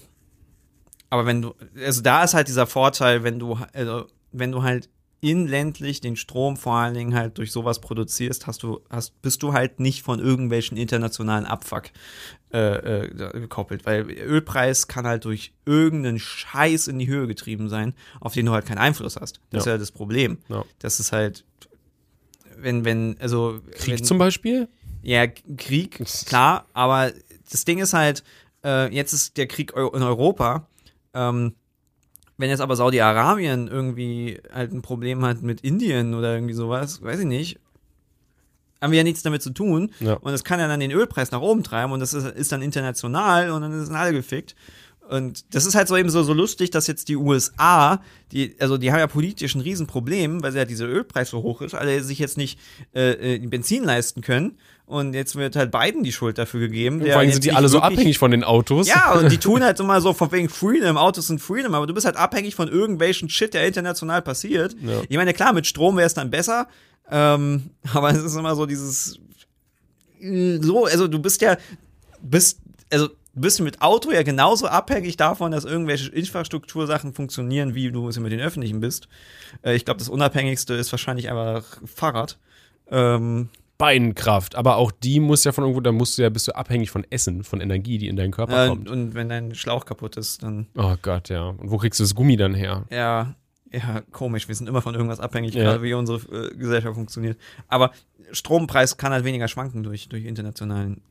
[1.09, 4.87] aber wenn du, also da ist halt dieser Vorteil, wenn du, also wenn du halt
[5.19, 9.53] inländlich den Strom vor allen Dingen halt durch sowas produzierst, hast du, hast, bist du
[9.53, 11.85] halt nicht von irgendwelchen internationalen Abfuck
[12.53, 17.93] äh, äh, gekoppelt, weil Ölpreis kann halt durch irgendeinen Scheiß in die Höhe getrieben sein,
[18.21, 19.39] auf den du halt keinen Einfluss hast.
[19.49, 19.73] Das ist Ja.
[19.73, 20.37] ja das Problem.
[20.49, 20.63] Ja.
[20.79, 21.43] Das ist halt,
[22.55, 24.67] wenn, wenn, also Krieg wenn, zum Beispiel?
[25.01, 27.11] ja, Krieg, klar, aber
[27.51, 28.23] das Ding ist halt,
[28.63, 30.67] äh, jetzt ist der Krieg in Europa.
[31.13, 31.53] Ähm,
[32.37, 37.21] wenn jetzt aber Saudi-Arabien irgendwie halt ein Problem hat mit Indien oder irgendwie sowas, weiß
[37.21, 37.59] ich nicht.
[38.81, 39.91] haben wir ja nichts damit zu tun.
[39.99, 40.13] Ja.
[40.13, 42.61] Und das kann ja dann den Ölpreis nach oben treiben und das ist, ist dann
[42.61, 44.55] international und dann sind alle gefickt.
[45.09, 48.77] Und das ist halt so eben so, so lustig, dass jetzt die USA, die, also
[48.77, 52.19] die haben ja politisch ein Riesenproblem, weil ja dieser Ölpreis so hoch ist, alle sich
[52.19, 52.59] jetzt nicht
[52.93, 54.57] äh, äh, Benzin leisten können.
[54.87, 57.01] Und jetzt wird halt Biden die Schuld dafür gegeben.
[57.01, 58.87] Vor allem sind die alle so abhängig von den Autos.
[58.87, 61.93] Ja, und die tun halt immer so von wegen Freedom, Autos sind Freedom, aber du
[61.93, 64.77] bist halt abhängig von irgendwelchen Shit, der international passiert.
[64.81, 65.01] Ja.
[65.09, 66.69] Ich meine, klar, mit Strom wäre es dann besser,
[67.11, 69.19] ähm, aber es ist immer so dieses
[70.21, 71.57] äh, so, also du bist ja,
[72.21, 77.91] bist, also du bist mit Auto ja genauso abhängig davon, dass irgendwelche Infrastruktursachen funktionieren, wie
[77.91, 79.09] du es mit den öffentlichen bist.
[79.63, 82.37] Äh, ich glaube, das Unabhängigste ist wahrscheinlich einfach Fahrrad.
[82.89, 84.55] Ähm, Beinkraft.
[84.55, 87.05] Aber auch die muss ja von irgendwo, da musst du ja, bist du abhängig von
[87.09, 88.89] Essen, von Energie, die in deinen Körper äh, kommt.
[88.89, 91.49] und wenn dein Schlauch kaputt ist, dann Oh Gott, ja.
[91.49, 92.85] Und wo kriegst du das Gummi dann her?
[92.91, 93.35] Ja,
[93.71, 94.47] ja, komisch.
[94.47, 95.63] Wir sind immer von irgendwas abhängig, Ja.
[95.63, 97.37] gerade wie unsere äh, Gesellschaft funktioniert.
[97.67, 97.91] Aber
[98.31, 101.01] Strompreis kann halt weniger schwanken durch, durch internationalen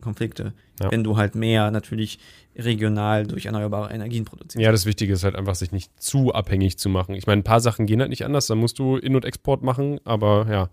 [0.00, 0.90] Konflikte, Ja.
[0.90, 2.18] wenn du halt mehr natürlich
[2.56, 4.62] regional durch erneuerbare Energien produzierst.
[4.64, 7.14] Ja, das Wichtige ist halt einfach, sich nicht zu abhängig zu machen.
[7.14, 9.62] Ich meine, ein paar Sachen gehen halt nicht anders, da musst du In- und Export
[9.62, 10.70] machen, aber ja,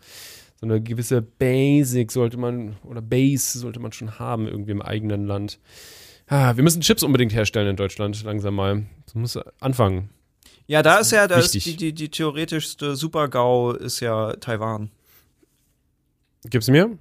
[0.59, 5.25] so eine gewisse Basic sollte man, oder Base sollte man schon haben, irgendwie im eigenen
[5.25, 5.59] Land.
[6.27, 8.85] Ah, wir müssen Chips unbedingt herstellen in Deutschland, langsam mal.
[9.05, 10.09] Das muss anfangen.
[10.65, 14.89] Ja, da ist ja, da ist die, die, die theoretischste Super-GAU ist ja Taiwan.
[16.49, 16.97] Gib's mir?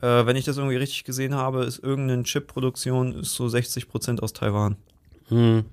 [0.00, 4.32] Äh, wenn ich das irgendwie richtig gesehen habe, ist irgendeine Chip-Produktion ist so 60% aus
[4.32, 4.76] Taiwan.
[5.28, 5.64] Hm.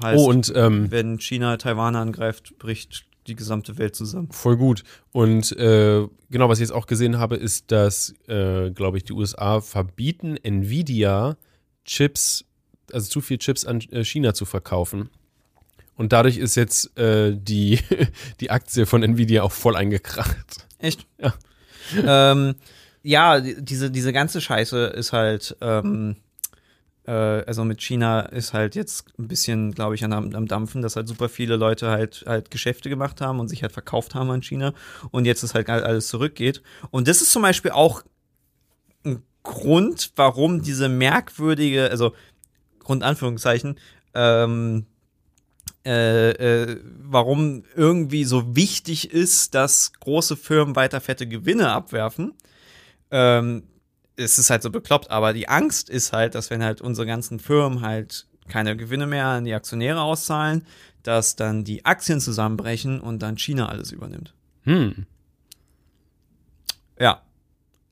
[0.00, 4.30] Heißt, Oh, und ähm, wenn China Taiwan angreift, bricht die gesamte Welt zusammen.
[4.32, 4.82] Voll gut.
[5.12, 9.12] Und äh, genau, was ich jetzt auch gesehen habe, ist, dass, äh, glaube ich, die
[9.12, 11.36] USA verbieten, Nvidia
[11.84, 12.44] Chips,
[12.92, 15.10] also zu viel Chips an äh, China zu verkaufen.
[15.96, 17.80] Und dadurch ist jetzt äh, die,
[18.40, 20.66] die Aktie von Nvidia auch voll eingekracht.
[20.78, 21.06] Echt?
[21.20, 21.34] Ja.
[22.32, 22.54] ähm,
[23.02, 26.27] ja, die- diese, diese ganze Scheiße ist halt, ähm, äh,
[27.10, 31.08] also mit China ist halt jetzt ein bisschen, glaube ich, am am Dampfen, dass halt
[31.08, 34.74] super viele Leute halt, halt Geschäfte gemacht haben und sich halt verkauft haben an China
[35.10, 36.62] und jetzt ist halt alles zurückgeht.
[36.90, 38.02] Und das ist zum Beispiel auch
[39.04, 42.14] ein Grund, warum diese merkwürdige, also
[42.80, 43.78] Grund Anführungszeichen,
[44.14, 44.86] ähm,
[45.86, 52.34] äh, äh, warum irgendwie so wichtig ist, dass große Firmen weiter fette Gewinne abwerfen.
[53.10, 53.62] Ähm,
[54.18, 57.38] es ist halt so bekloppt, aber die Angst ist halt, dass wenn halt unsere ganzen
[57.38, 60.66] Firmen halt keine Gewinne mehr an die Aktionäre auszahlen,
[61.02, 64.34] dass dann die Aktien zusammenbrechen und dann China alles übernimmt.
[64.64, 65.06] Hm.
[66.98, 67.22] Ja.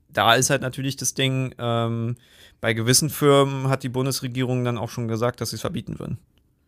[0.09, 2.17] Da ist halt natürlich das Ding, ähm,
[2.61, 6.19] bei gewissen Firmen hat die Bundesregierung dann auch schon gesagt, dass sie es verbieten würden.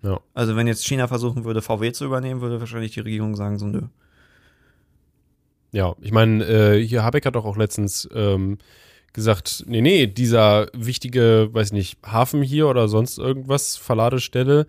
[0.02, 0.20] Ja.
[0.34, 3.66] Also wenn jetzt China versuchen würde, VW zu übernehmen, würde wahrscheinlich die Regierung sagen, so
[3.66, 3.82] nö.
[5.72, 8.58] Ja, ich meine, äh, hier Habeck hat doch auch letztens ähm,
[9.12, 14.66] gesagt, nee, nee, dieser wichtige, weiß nicht, Hafen hier oder sonst irgendwas, Verladestelle,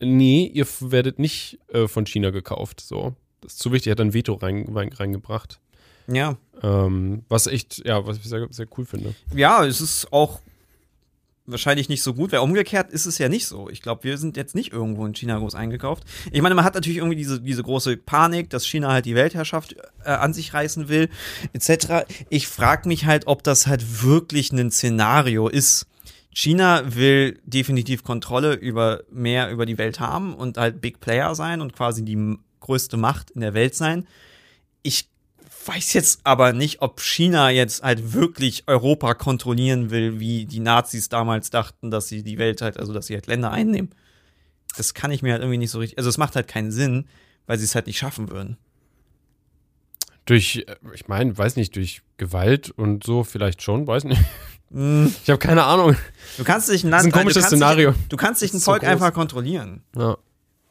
[0.00, 2.80] nee, ihr werdet nicht äh, von China gekauft.
[2.80, 3.14] So.
[3.40, 5.60] Das ist zu wichtig, hat ein Veto rein, rein, reingebracht.
[6.08, 6.36] Ja.
[6.62, 9.14] Ähm, was echt, ja, was ich sehr, sehr cool finde.
[9.34, 10.40] Ja, es ist auch
[11.46, 13.68] wahrscheinlich nicht so gut, weil umgekehrt ist es ja nicht so.
[13.70, 16.04] Ich glaube, wir sind jetzt nicht irgendwo in China groß eingekauft.
[16.32, 19.76] Ich meine, man hat natürlich irgendwie diese, diese große Panik, dass China halt die Weltherrschaft
[20.04, 21.08] äh, an sich reißen will,
[21.52, 22.06] etc.
[22.28, 25.86] Ich frage mich halt, ob das halt wirklich ein Szenario ist.
[26.34, 31.62] China will definitiv Kontrolle über mehr über die Welt haben und halt Big Player sein
[31.62, 34.06] und quasi die größte Macht in der Welt sein.
[34.82, 35.08] Ich
[35.66, 41.08] weiß jetzt aber nicht, ob China jetzt halt wirklich Europa kontrollieren will, wie die Nazis
[41.08, 43.90] damals dachten, dass sie die Welt halt, also dass sie halt Länder einnehmen.
[44.76, 47.06] Das kann ich mir halt irgendwie nicht so richtig, also es macht halt keinen Sinn,
[47.46, 48.56] weil sie es halt nicht schaffen würden.
[50.24, 54.20] Durch, ich meine, weiß nicht, durch Gewalt und so vielleicht schon, weiß nicht.
[54.70, 55.94] Mm, Ich habe keine Ahnung.
[56.36, 57.92] Du kannst dich ein Das Land, ist ein komisches du Szenario.
[57.92, 58.90] Dich, du kannst dich ein so Volk groß.
[58.90, 59.84] einfach kontrollieren.
[59.96, 60.18] Ja.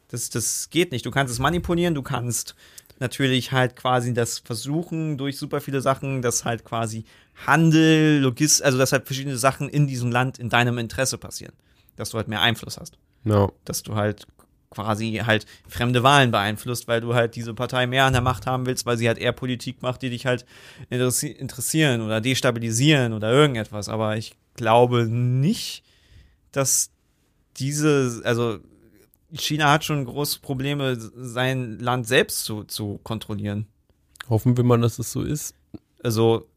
[0.10, 1.06] Das, das geht nicht.
[1.06, 2.56] Du kannst es manipulieren, du kannst
[3.00, 7.06] natürlich halt quasi das versuchen durch super viele Sachen, dass halt quasi
[7.46, 11.54] Handel, Logist, also dass halt verschiedene Sachen in diesem Land in deinem Interesse passieren.
[11.96, 12.98] Dass du halt mehr Einfluss hast.
[13.24, 13.50] Ja.
[13.66, 14.28] Dass du halt
[14.70, 18.66] quasi halt fremde Wahlen beeinflusst, weil du halt diese Partei mehr an der Macht haben
[18.66, 20.46] willst, weil sie halt eher Politik macht, die dich halt
[20.89, 23.89] interessi interessieren oder destabilisieren oder irgendetwas.
[23.89, 25.84] Aber ich glaube nicht,
[26.52, 26.91] dass
[27.58, 28.60] diese, also
[29.34, 33.67] China hat schon große Probleme, sein Land selbst zu, zu kontrollieren.
[34.30, 35.55] Hoffen wir mal, dass es so ist.
[36.03, 36.47] Also,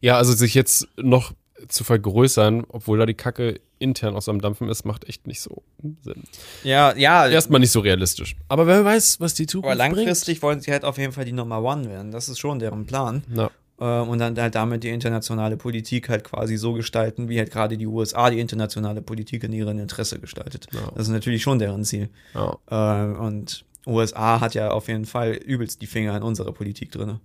[0.00, 1.32] Ja, also sich jetzt noch
[1.68, 5.62] zu vergrößern, obwohl da die Kacke intern aus am Dampfen ist, macht echt nicht so
[6.02, 6.24] Sinn.
[6.64, 8.36] ja, ja, Erstmal nicht so realistisch.
[8.48, 11.32] Aber wer weiß, was die Zukunft aber langfristig wollen sie halt auf jeden Fall die
[11.32, 12.10] Nummer One werden.
[12.10, 13.22] Das ist schon deren Plan.
[13.34, 13.50] bringt.
[13.78, 17.50] Na, äh, und dann halt damit die internationale Politik halt quasi so gestalten, wie halt
[17.50, 20.66] gerade die USA die internationale Politik in ihrem Interesse gestaltet.
[20.72, 20.90] Ja.
[20.94, 22.08] Das ist natürlich schon deren Ziel.
[22.34, 22.56] Ja.
[22.70, 27.20] Äh, und USA hat ja auf jeden Fall übelst die Finger in unserer Politik drin.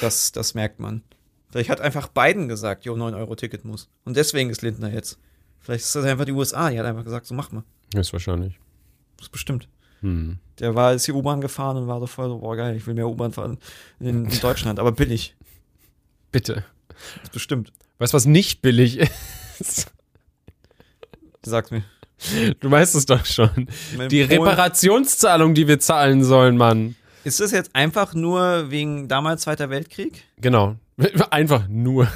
[0.00, 1.02] Das, das merkt man.
[1.50, 3.88] Vielleicht hat einfach Biden gesagt, jo, 9-Euro-Ticket muss.
[4.04, 5.18] Und deswegen ist Lindner jetzt.
[5.60, 7.64] Vielleicht ist das einfach die USA, die hat einfach gesagt, so mach mal.
[7.94, 8.58] Ist wahrscheinlich.
[9.16, 9.68] Das ist bestimmt.
[10.02, 10.38] Hm.
[10.58, 12.94] Der war ist die U-Bahn gefahren und war so voll so, boah geil, ich will
[12.94, 13.58] mehr U-Bahn fahren
[14.00, 15.34] in, in Deutschland, aber billig.
[16.32, 16.64] Bitte.
[17.22, 17.72] Das bestimmt.
[17.98, 18.98] Weißt du, was nicht billig
[19.58, 19.86] ist?
[21.42, 21.82] Sag's mir.
[22.60, 23.68] Du weißt es doch schon.
[23.98, 26.96] In Die Polen- Reparationszahlung, die wir zahlen sollen, Mann.
[27.24, 30.24] Ist das jetzt einfach nur wegen damals Zweiter Weltkrieg?
[30.38, 30.76] Genau.
[31.30, 32.08] Einfach nur.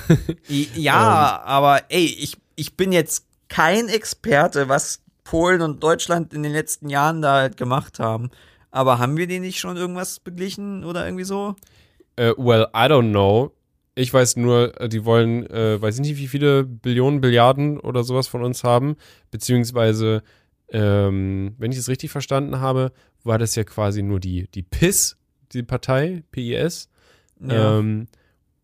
[0.48, 5.00] Ja, aber ey, ich, ich bin jetzt kein Experte, was
[5.30, 8.30] Polen und Deutschland in den letzten Jahren da halt gemacht haben.
[8.72, 11.54] Aber haben wir denen nicht schon irgendwas beglichen oder irgendwie so?
[12.16, 13.52] Äh, well, I don't know.
[13.94, 18.02] Ich weiß nur, äh, die wollen, äh, weiß ich nicht, wie viele Billionen, Billiarden oder
[18.02, 18.96] sowas von uns haben.
[19.30, 20.24] Beziehungsweise,
[20.68, 22.90] ähm, wenn ich es richtig verstanden habe,
[23.22, 25.16] war das ja quasi nur die, die PIS,
[25.52, 26.88] die Partei, PIS.
[27.40, 28.08] Ähm,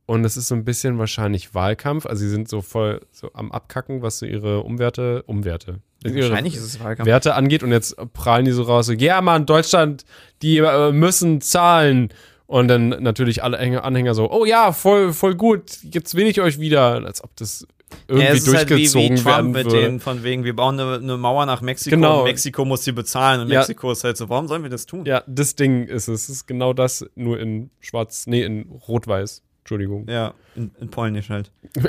[0.06, 2.06] und es ist so ein bisschen wahrscheinlich Wahlkampf.
[2.06, 5.80] Also sie sind so voll so am Abkacken, was so ihre Umwerte, Umwerte,
[6.14, 7.06] Wahrscheinlich ist es Wahlkampf.
[7.06, 7.62] Werte angeht.
[7.62, 10.04] Und jetzt prallen die so raus, so, ja Mann, Deutschland,
[10.42, 12.10] die äh, müssen zahlen.
[12.46, 16.60] Und dann natürlich alle Anhänger- so, oh ja, voll, voll gut, jetzt will ich euch
[16.60, 17.04] wieder.
[17.04, 17.66] Als ob das
[18.06, 20.54] irgendwie ja, es ist halt wie, durchgezogen wie werden Trump mit denen von wegen, wir
[20.54, 22.18] bauen eine, eine Mauer nach Mexiko Genau.
[22.20, 23.60] und Mexiko muss sie bezahlen und Ja.
[23.60, 25.04] Mexiko ist halt so, warum sollen wir das tun?
[25.06, 26.24] Ja, das Ding ist es.
[26.24, 29.42] Es ist genau das, nur in schwarz, nee, in rot-weiß.
[29.60, 30.06] Entschuldigung.
[30.08, 31.50] Ja, in, in Polnisch halt.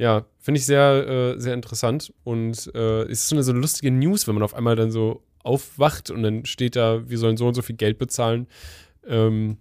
[0.00, 2.14] Ja, finde ich sehr, äh, sehr interessant.
[2.24, 4.90] Und äh, es ist so eine, so eine lustige News, wenn man auf einmal dann
[4.90, 8.46] so aufwacht und dann steht da, wir sollen so und so viel Geld bezahlen.
[9.06, 9.58] Ähm,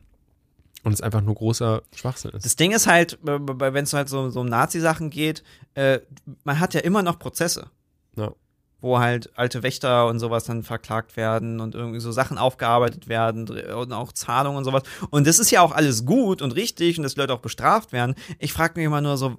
[0.85, 2.45] und es einfach nur großer Schwachsinn ist.
[2.45, 5.99] Das Ding ist halt, wenn es halt so, so um Nazi-Sachen geht, äh,
[6.45, 7.69] man hat ja immer noch Prozesse.
[8.15, 8.31] Ja.
[8.79, 13.49] Wo halt alte Wächter und sowas dann verklagt werden und irgendwie so Sachen aufgearbeitet werden
[13.49, 14.83] und auch Zahlungen und sowas.
[15.09, 18.15] Und das ist ja auch alles gut und richtig und dass Leute auch bestraft werden.
[18.37, 19.37] Ich frage mich immer nur so,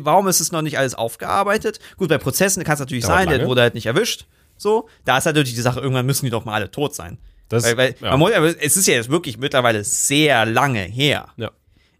[0.00, 1.78] warum ist es noch nicht alles aufgearbeitet?
[1.96, 3.48] Gut, bei Prozessen kann es natürlich Dauert sein, der lange.
[3.48, 4.26] wurde halt nicht erwischt.
[4.56, 7.18] So, da ist halt natürlich die Sache, irgendwann müssen die doch mal alle tot sein.
[7.48, 8.16] Das, Weil, weil ja.
[8.16, 11.28] muss, es ist ja jetzt wirklich mittlerweile sehr lange her.
[11.36, 11.50] Ja.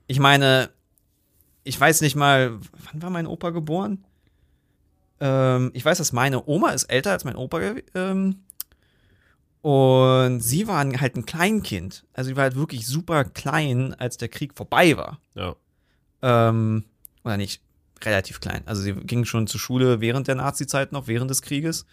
[0.09, 0.71] Ich meine,
[1.63, 2.59] ich weiß nicht mal,
[2.91, 4.05] wann war mein Opa geboren?
[5.21, 7.61] Ähm, ich weiß, dass meine Oma ist älter als mein Opa.
[7.95, 8.43] Ähm,
[9.63, 12.05] und sie war halt ein Kleinkind.
[12.13, 15.21] Also sie war halt wirklich super klein, als der Krieg vorbei war.
[15.35, 15.55] ja.
[16.23, 16.85] Ähm,
[17.25, 17.61] oder nicht,
[18.05, 18.63] relativ klein.
[18.67, 21.87] Also sie ging schon zur Schule während der Nazi-Zeit noch, während des Krieges.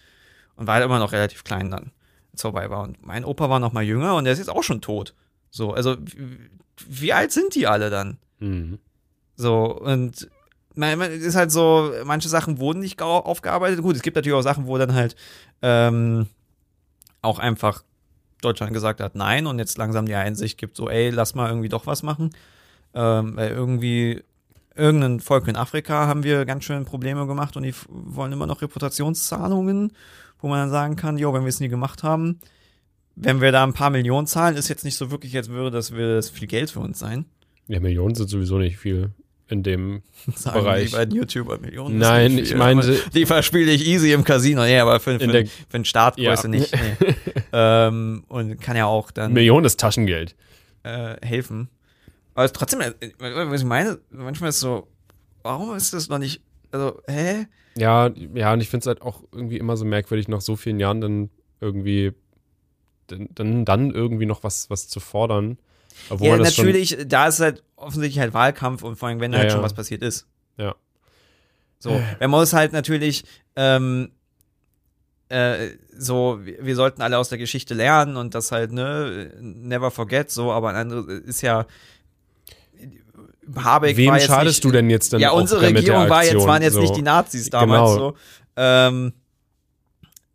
[0.55, 1.91] Und war halt immer noch relativ klein dann,
[2.31, 2.83] als vorbei war.
[2.83, 5.15] Und mein Opa war noch mal jünger und der ist jetzt auch schon tot.
[5.49, 5.97] So, also
[6.87, 8.17] wie, alt sind die alle dann?
[8.39, 8.79] Mhm.
[9.35, 10.29] So, und
[10.75, 13.81] man, man, es ist halt so, manche Sachen wurden nicht aufgearbeitet.
[13.81, 15.15] Gut, es gibt natürlich auch Sachen, wo dann halt
[15.61, 16.27] ähm,
[17.21, 17.83] auch einfach
[18.41, 21.69] Deutschland gesagt hat, nein, und jetzt langsam die Einsicht gibt, so, ey, lass mal irgendwie
[21.69, 22.31] doch was machen.
[22.93, 24.23] Ähm, weil irgendwie
[24.75, 28.61] irgendein Volk in Afrika haben wir ganz schön Probleme gemacht und die wollen immer noch
[28.61, 29.91] Reputationszahlungen,
[30.39, 32.39] wo man dann sagen kann, jo, wenn wir es nie gemacht haben,
[33.15, 35.91] wenn wir da ein paar Millionen zahlen, ist jetzt nicht so wirklich, als würde das,
[35.91, 37.25] würde das viel Geld für uns sein.
[37.67, 39.11] ja, Millionen sind sowieso nicht viel
[39.49, 40.01] in dem
[40.35, 40.89] Sagen Bereich.
[40.89, 41.95] die beiden YouTuber Millionen.
[42.01, 42.57] ist Nein, ich viel.
[42.57, 46.17] meinte- Die verspiele ich easy im Casino, ja, aber für, für, der- für den Start
[46.17, 46.35] Ja.
[46.47, 46.73] nicht.
[46.73, 47.13] Nee.
[47.53, 50.35] ähm, und kann ja auch dann Millionen ist Taschengeld.
[50.83, 51.69] äh, helfen.
[52.33, 54.87] Aber es trotzdem, äh, was ich meine, manchmal ist so,
[55.43, 57.47] warum ist das noch nicht, also, hä?
[57.75, 60.79] Ja, ja, und ich finde es halt auch irgendwie immer so merkwürdig, nach so vielen
[60.79, 61.29] Jahren dann
[61.59, 62.13] irgendwie
[63.07, 65.57] dann, dann, irgendwie noch was, was zu fordern.
[66.09, 69.51] Obwohl ja, natürlich, da ist halt offensichtlich halt Wahlkampf und vor allem, wenn Ja, halt
[69.51, 69.65] schon ja.
[69.65, 70.27] was passiert ist.
[70.57, 70.75] Ja.
[71.79, 73.25] So, man muss halt natürlich,
[73.55, 74.11] ähm,
[75.29, 79.91] äh, so, wir, wir sollten alle aus der Geschichte lernen und das halt, ne, never
[79.91, 81.65] forget, so, aber ein anderes ist ja,
[83.55, 86.73] Habeck wem schadest nicht, du denn jetzt dann Ja, unsere Regierung war jetzt, waren jetzt
[86.73, 86.81] so.
[86.81, 88.09] nicht die Nazis damals Genau.
[88.11, 88.15] so.
[88.57, 89.13] Ähm,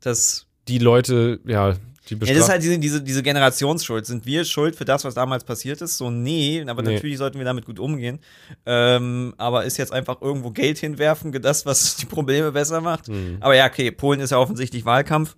[0.01, 1.75] das, Die Leute, ja,
[2.11, 4.07] die ja, das ist halt diese, diese, diese Generationsschuld.
[4.07, 5.99] Sind wir schuld für das, was damals passiert ist?
[5.99, 6.95] So, nee, aber Nee.
[6.95, 8.19] natürlich sollten wir damit gut umgehen.
[8.65, 13.09] Ähm, aber ist jetzt einfach irgendwo Geld hinwerfen, das, was die Probleme besser macht?
[13.09, 13.37] Mhm.
[13.41, 15.37] Aber ja, okay, Polen ist ja offensichtlich Wahlkampf.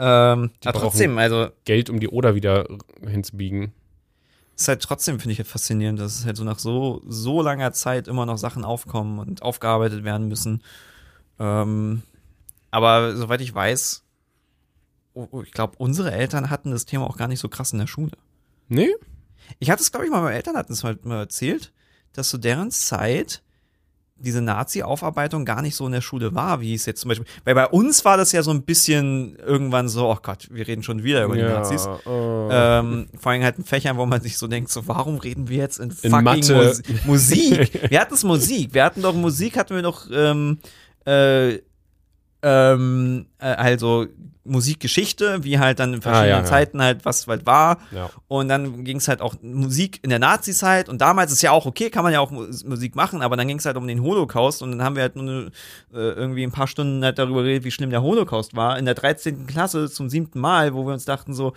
[0.00, 2.66] Ähm, aber trotzdem, also, Geld, um die Oder wieder
[3.06, 3.72] hinzubiegen.
[4.56, 7.72] Ist halt trotzdem, finde ich, halt faszinierend, dass es halt so nach so, so langer
[7.72, 10.62] Zeit immer noch Sachen aufkommen und aufgearbeitet werden müssen.
[11.38, 12.02] Ähm,
[12.70, 14.04] aber soweit ich weiß,
[15.14, 17.78] oh, oh, ich glaube, unsere Eltern hatten das Thema auch gar nicht so krass in
[17.78, 18.16] der Schule.
[18.68, 18.94] Nee?
[19.58, 21.72] Ich hatte es, glaube ich, mal, meine Eltern hatten es mal, mal erzählt,
[22.12, 23.42] dass zu deren Zeit
[24.24, 27.26] diese Nazi-Aufarbeitung gar nicht so in der Schule war, wie es jetzt zum Beispiel.
[27.44, 30.82] Weil bei uns war das ja so ein bisschen irgendwann so, oh Gott, wir reden
[30.82, 31.86] schon wieder über die Nazis.
[31.86, 31.90] äh,
[32.50, 35.58] Ähm, vor allem halt in Fächern, wo man sich so denkt, so warum reden wir
[35.58, 36.54] jetzt in In fucking Mathe.
[36.54, 37.80] Mus Musik?
[37.90, 38.74] Wir hatten es Musik.
[38.74, 40.58] Wir hatten doch Musik, hatten wir doch ähm,
[41.06, 41.58] äh,
[42.42, 44.06] ähm, äh, also
[44.44, 46.44] Musikgeschichte, wie halt dann in verschiedenen Ah, ja, ja.
[46.44, 47.78] Zeiten halt was halt war.
[47.92, 48.10] ja.
[48.28, 50.88] Und dann ging es halt auch Musik in der Nazi-Zeit.
[50.88, 53.48] Und damals ist ja auch okay, kann man ja auch Mu- Musik machen, aber dann
[53.48, 54.62] ging es halt um den Holocaust.
[54.62, 55.50] Und dann haben wir halt nur äh,
[55.92, 58.78] irgendwie ein paar Stunden halt darüber geredet, wie schlimm der Holocaust war.
[58.78, 59.46] In der 13.
[59.46, 61.54] Klasse zum siebten Mal, wo wir uns dachten so,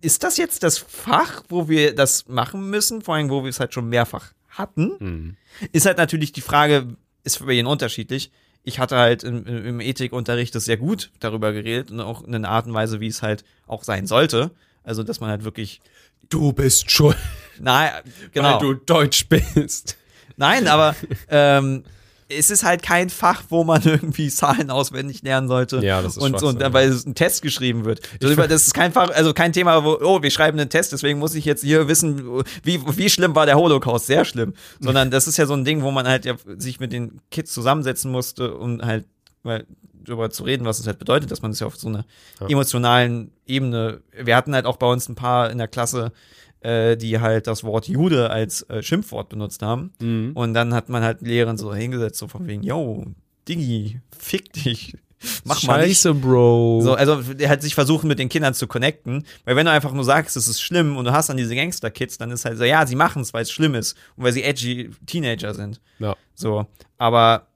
[0.00, 3.02] ist das jetzt das Fach, wo wir das machen müssen?
[3.02, 4.92] Vor allem, wo wir es halt schon mehrfach hatten.
[4.98, 5.36] Hm.
[5.72, 8.30] Ist halt natürlich die Frage, ist für jeden unterschiedlich.
[8.66, 12.48] Ich hatte halt im, im Ethikunterricht das sehr gut darüber geredet und auch in einer
[12.48, 14.50] Art und Weise, wie es halt auch sein sollte.
[14.82, 15.80] Also, dass man halt wirklich,
[16.28, 17.16] Du bist schuld,
[17.60, 17.90] na,
[18.32, 18.54] genau.
[18.54, 19.96] weil du Deutsch bist.
[20.36, 20.96] Nein, aber
[21.28, 21.84] ähm,
[22.28, 25.78] es ist halt kein Fach, wo man irgendwie Zahlen auswendig lernen sollte.
[25.84, 26.72] Ja, das ist und, und Schwachsinn.
[26.72, 28.00] weil es ein Test geschrieben wird.
[28.20, 31.34] Das ist kein Fach, also kein Thema, wo, oh, wir schreiben einen Test, deswegen muss
[31.34, 34.06] ich jetzt hier wissen, wie, wie schlimm war der Holocaust?
[34.06, 34.54] Sehr schlimm.
[34.80, 37.52] Sondern das ist ja so ein Ding, wo man halt ja sich mit den Kids
[37.52, 39.06] zusammensetzen musste, um halt
[39.42, 39.64] weil,
[40.04, 42.04] darüber zu reden, was es halt bedeutet, dass man es ja auf so einer
[42.40, 42.48] Ja.
[42.48, 44.00] emotionalen Ebene.
[44.12, 46.12] Wir hatten halt auch bei uns ein paar in der Klasse,
[46.60, 49.92] äh, die halt das Wort Jude als äh, Schimpfwort benutzt haben.
[50.00, 50.32] Mhm.
[50.34, 53.04] Und dann hat man halt Lehrern so hingesetzt, so von wegen, yo,
[53.48, 54.96] Diggi, fick dich.
[55.44, 55.98] Mach mal nicht.
[55.98, 56.82] Scheiße, Bro.
[56.82, 59.24] So, also der hat sich versucht, mit den Kindern zu connecten.
[59.44, 62.18] Weil wenn du einfach nur sagst, es ist schlimm und du hast dann diese Gangster-Kids,
[62.18, 64.42] dann ist halt so, ja, sie machen es, weil es schlimm ist und weil sie
[64.42, 65.80] edgy Teenager sind.
[65.98, 66.16] ja.
[66.34, 66.66] So,
[66.98, 67.46] aber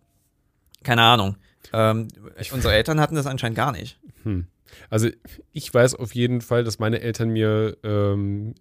[0.82, 1.36] keine Ahnung.
[1.72, 2.08] Ähm,
[2.52, 3.98] unsere Eltern hatten das anscheinend gar nicht.
[4.22, 4.46] Hm.
[4.88, 5.08] Also
[5.52, 8.54] ich weiß auf jeden Fall, dass meine Eltern mir ähm,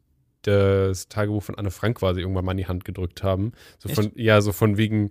[0.44, 3.52] das Tagebuch von Anne Frank quasi irgendwann mal in die Hand gedrückt haben.
[3.78, 5.10] So von, ja, so von wegen,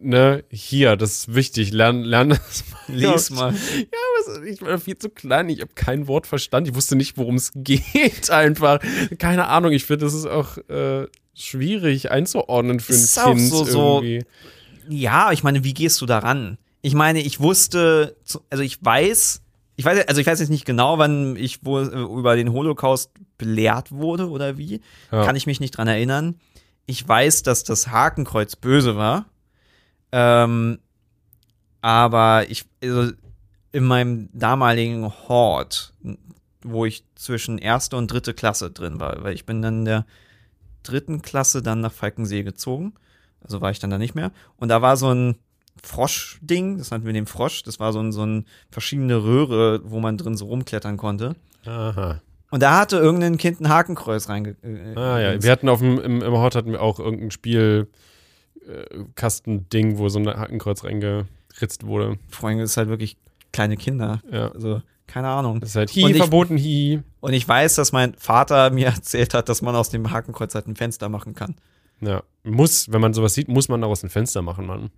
[0.00, 2.96] ne, hier, das ist wichtig, lern, lern das mal.
[2.96, 3.52] Lies mal.
[3.52, 7.16] Ja, aber ich war viel zu klein, ich habe kein Wort verstanden, ich wusste nicht,
[7.18, 8.80] worum es geht einfach.
[9.18, 13.40] Keine Ahnung, ich finde, das ist auch äh, schwierig einzuordnen für ein Ist auch Kind
[13.50, 14.24] so- so- irgendwie.
[14.88, 16.58] Ja, ich meine, wie gehst du daran?
[16.82, 18.16] Ich meine, ich wusste,
[18.50, 19.40] also ich weiß,
[19.76, 23.10] ich weiß, also ich weiß jetzt nicht genau, wann ich wo, äh, über den Holocaust
[23.38, 24.80] belehrt wurde oder wie.
[25.10, 25.24] Ja.
[25.24, 26.36] Kann ich mich nicht dran erinnern.
[26.86, 29.26] Ich weiß, dass das Hakenkreuz böse war.
[30.12, 30.78] Ähm,
[31.80, 33.12] aber ich, also
[33.72, 35.92] in meinem damaligen Hort,
[36.62, 40.06] wo ich zwischen erste und dritte Klasse drin war, weil ich bin dann in der
[40.84, 42.94] dritten Klasse dann nach Falkensee gezogen.
[43.40, 44.30] Also war ich dann da nicht mehr.
[44.56, 45.36] Und da war so ein
[45.84, 47.62] Frosch-Ding, das nannten wir den Frosch.
[47.62, 51.36] Das war so ein, so ein verschiedene Röhre, wo man drin so rumklettern konnte.
[51.66, 52.20] Aha.
[52.50, 54.56] Und da hatte irgendein Kind ein Hakenkreuz reinge.
[54.62, 57.88] Äh, Ah ja, wir hatten auf dem, im, im Hort hatten wir auch irgendein Spiel,
[58.66, 62.18] äh, Kastending, wo so ein Hakenkreuz reingeritzt wurde.
[62.28, 63.16] Freunde, das ist halt wirklich
[63.52, 64.20] kleine Kinder.
[64.30, 64.48] Ja.
[64.52, 65.60] Also, keine Ahnung.
[65.60, 67.00] Das ist halt Und hi, ich- verboten, hi.
[67.20, 70.66] Und ich weiß, dass mein Vater mir erzählt hat, dass man aus dem Hakenkreuz halt
[70.68, 71.56] ein Fenster machen kann.
[72.00, 72.22] Ja.
[72.42, 74.90] Muss, wenn man sowas sieht, muss man daraus ein Fenster machen, Mann.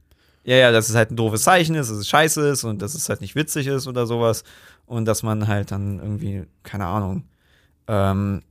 [0.46, 2.94] Ja, ja, dass es halt ein doofes Zeichen ist, dass es scheiße ist und dass
[2.94, 4.44] es halt nicht witzig ist oder sowas.
[4.86, 7.24] Und dass man halt dann irgendwie, keine Ahnung.
[7.88, 8.42] Ähm,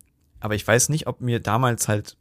[0.41, 2.17] aber ich weiß nicht, ob mir damals halt,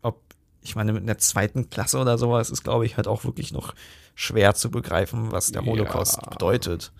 [0.00, 0.22] ob,
[0.62, 3.74] ich meine, mit einer zweiten Klasse oder sowas ist, glaube ich, halt auch wirklich noch
[4.14, 5.68] schwer zu begreifen, was der Ja.
[5.68, 6.90] Holocaust bedeutet.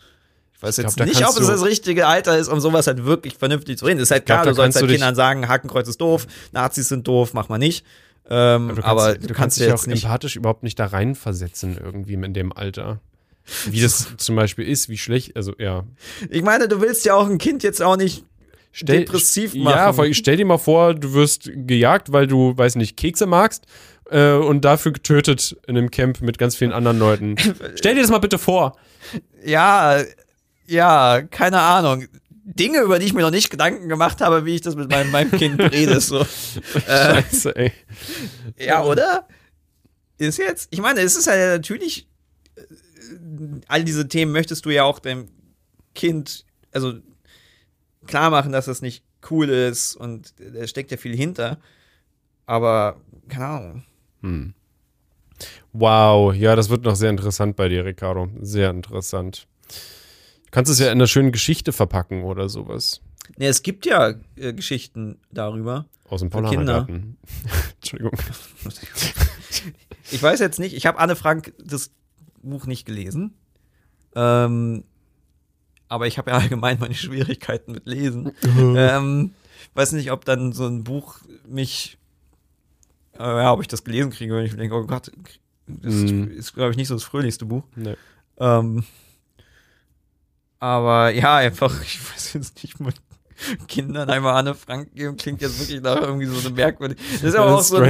[0.53, 2.87] Ich weiß Ich jetzt glaub, da nicht, ob es das richtige Alter ist, um sowas
[2.87, 3.99] halt wirklich vernünftig zu reden.
[3.99, 7.09] Das ist halt glaub, klar, du sollst halt Kindern sagen, Hakenkreuz ist doof, Nazis sind
[7.09, 7.87] doof, mach mal nicht.
[8.29, 12.15] Ähm, aber du kannst, dich dir auch jetzt nicht empathisch überhaupt nicht da reinversetzen, irgendwie
[12.15, 13.01] in dem Alter.
[13.67, 15.85] Wie das zum Beispiel ist, wie schlecht, also ja.
[16.29, 18.25] Ich meine, du willst ja auch ein Kind jetzt auch nicht
[18.73, 19.95] Stell, depressiv Ja, machen.
[19.95, 23.65] vor- stell dir mal vor, du wirst gejagt, weil du, weiß nicht, Kekse magst
[24.11, 27.35] äh, und dafür getötet in einem Camp mit ganz vielen anderen Leuten.
[27.75, 28.77] stell dir das mal bitte vor.
[29.45, 30.03] ja,
[30.67, 32.05] ja, keine Ahnung.
[32.55, 35.11] Dinge, über die ich mir noch nicht Gedanken gemacht habe, wie ich das mit meinem,
[35.11, 36.01] meinem Kind rede.
[36.01, 36.21] So.
[36.87, 37.73] Äh, Scheiße, ey.
[38.59, 39.27] ja, oder?
[40.19, 42.09] Ist jetzt, ich meine, es ist ja natürlich,
[42.57, 42.63] äh,
[43.69, 45.29] all diese Themen möchtest du ja auch deinem
[45.95, 46.95] Kind, also
[48.07, 51.59] klar machen, dass das nicht cool ist und da steckt ja viel hinter.
[52.47, 53.85] Aber, keine Ahnung.
[54.23, 54.55] Hm.
[55.73, 58.29] Wow, ja, das wird noch sehr interessant bei dir, Ricardo.
[58.41, 59.47] Sehr interessant.
[60.51, 63.01] Du kannst es ja in einer schönen Geschichte verpacken oder sowas.
[63.39, 65.87] Ne, es gibt ja äh, Geschichten darüber.
[66.09, 66.31] Aus dem.
[66.31, 67.17] Paulanergarten.
[67.81, 68.19] Entschuldigung.
[70.13, 71.93] Ich weiß jetzt nicht, ich habe Anne Frank das
[72.43, 73.35] Buch nicht gelesen.
[74.17, 74.83] Ähm,
[75.89, 78.33] aber ich habe ja allgemein meine Schwierigkeiten mit Lesen.
[78.43, 79.33] ähm,
[79.75, 81.97] weiß nicht, ob dann so ein Buch mich,
[83.17, 85.13] äh, ja, ob ich das gelesen kriege, wenn ich denke, oh Gott,
[85.69, 86.25] das Mm.
[86.31, 87.63] ist, glaube ich, nicht so das fröhlichste Buch.
[87.77, 87.95] Nee.
[88.39, 88.83] Ähm,
[90.61, 92.95] aber ja, einfach, ich weiß jetzt nicht, mit
[93.67, 96.99] Kindern einmal Anne Frank geben, klingt jetzt wirklich nach irgendwie so eine merkwürdig.
[97.15, 97.83] Das ist aber auch so,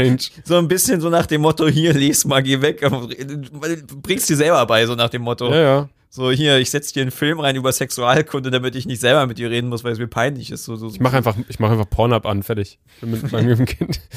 [0.45, 2.81] so ein bisschen so nach dem Motto, hier, les mal, geh weg.
[2.81, 5.51] Du bringst dir selber bei, so nach dem Motto.
[5.51, 5.89] Ja, ja.
[6.13, 9.39] So, hier, ich setze dir einen Film rein über Sexualkunde, damit ich nicht selber mit
[9.39, 10.65] dir reden muss, weil es mir peinlich ist.
[10.65, 10.89] So, so.
[10.89, 12.81] Ich mache einfach, ich mach einfach Pornhub an, fertig.
[13.01, 14.01] Mit meinem Kind.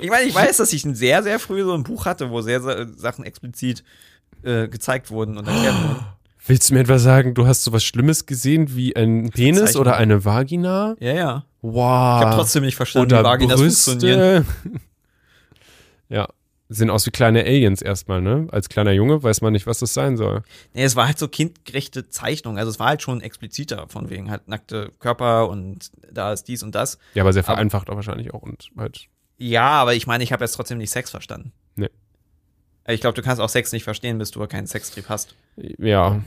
[0.00, 2.40] Ich meine, ich weiß, dass ich ein sehr, sehr früh so ein Buch hatte, wo
[2.40, 3.84] sehr, sehr Sachen explizit
[4.42, 6.06] äh, gezeigt wurden und erklärt wurden.
[6.50, 10.24] Willst du mir etwa sagen, du hast sowas Schlimmes gesehen wie ein Penis oder eine
[10.24, 10.96] Vagina?
[10.98, 11.44] Ja, ja.
[11.62, 12.20] Wow.
[12.20, 14.44] Ich habe trotzdem nicht verstanden, oder wie Vaginas funktionieren.
[14.44, 14.80] Brüste.
[16.08, 16.28] ja.
[16.68, 18.48] Sehen aus wie kleine Aliens erstmal, ne?
[18.50, 20.42] Als kleiner Junge weiß man nicht, was das sein soll.
[20.74, 22.58] Nee, es war halt so kindgerechte Zeichnung.
[22.58, 26.64] Also es war halt schon expliziter, von wegen halt nackte Körper und da ist dies
[26.64, 26.98] und das.
[27.14, 29.06] Ja, aber sehr Aber- vereinfacht auch wahrscheinlich auch und halt.
[29.38, 31.52] Ja, aber ich meine, ich habe jetzt trotzdem nicht Sex verstanden.
[31.76, 31.90] Nee.
[32.88, 35.36] Ich glaube, du kannst auch Sex nicht verstehen, bis du keinen Sextrieb hast.
[35.78, 36.20] Ja.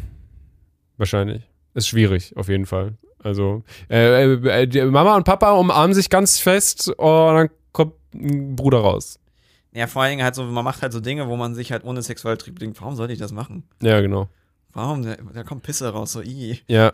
[0.98, 1.44] Wahrscheinlich.
[1.74, 2.94] Ist schwierig, auf jeden Fall.
[3.20, 8.80] Also, äh, äh, Mama und Papa umarmen sich ganz fest und dann kommt ein Bruder
[8.80, 9.20] raus.
[9.72, 11.84] Ja, vor allen Dingen halt so, man macht halt so Dinge, wo man sich halt
[11.84, 13.64] ohne Sexualtrieb denkt, warum sollte ich das machen?
[13.82, 14.30] Ja, genau.
[14.74, 15.04] Warum?
[15.04, 16.60] Da, da kommt Pisse raus, so i.
[16.68, 16.92] Ja.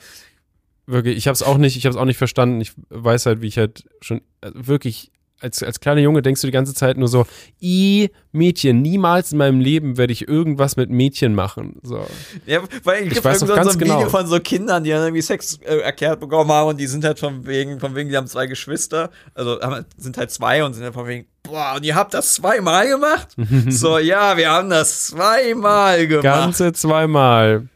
[0.85, 2.61] Wirklich, ich habe es auch nicht, ich habe es auch nicht verstanden.
[2.61, 5.11] Ich weiß halt, wie ich halt schon äh, wirklich
[5.41, 7.25] als, als kleiner Junge denkst du die ganze Zeit nur so,
[7.61, 11.79] i Mädchen, niemals in meinem Leben werde ich irgendwas mit Mädchen machen.
[11.81, 12.05] So.
[12.45, 14.09] Ja, weil Ich gibt weiß noch so ganz ein Video genau.
[14.09, 17.19] von so Kindern, die dann irgendwie Sex äh, erklärt bekommen haben und die sind halt
[17.19, 20.83] von wegen, von wegen, die haben zwei Geschwister, also haben, sind halt zwei und sind
[20.83, 23.29] halt von wegen, boah, und ihr habt das zweimal gemacht?
[23.69, 26.23] so, ja, wir haben das zweimal gemacht.
[26.23, 27.67] Ganze zweimal.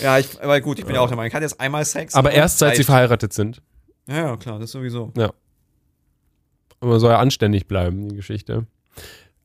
[0.00, 2.14] ja, ich, aber gut, ich bin ja auch der Meinung, ich hatte jetzt einmal Sex.
[2.14, 3.60] Aber erst seit sie verheiratet sind.
[4.08, 5.10] Ja, ja, klar, das sowieso.
[5.14, 5.32] Und
[6.90, 8.66] man soll ja anständig bleiben, die Geschichte.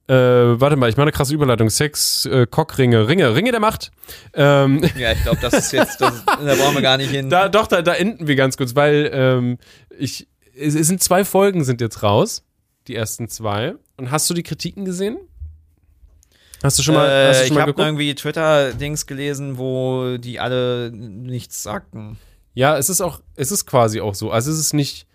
[0.07, 0.13] Äh,
[0.59, 1.69] warte mal, ich mache eine krasse Überleitung.
[1.69, 3.91] Sex, äh, Cockringe, Ringe, Ringe der Macht.
[4.33, 7.29] Ähm, Ja, ich glaube, das ist jetzt, das, da brauchen wir gar nicht hin.
[7.29, 9.57] Da, doch, da, da enden wir ganz kurz, weil ähm,
[9.97, 10.27] ich,
[10.57, 12.43] es, es sind zwei Folgen sind jetzt raus,
[12.87, 13.75] die ersten zwei.
[13.95, 15.17] Und hast du die Kritiken gesehen?
[16.63, 20.17] Hast du schon mal, äh, hast du ich schon mal habe irgendwie Twitter-Dings gelesen, wo
[20.17, 22.17] die alle nichts sagten.
[22.53, 24.29] Ja, es ist auch, es ist quasi auch so.
[24.31, 25.07] Also es ist nicht,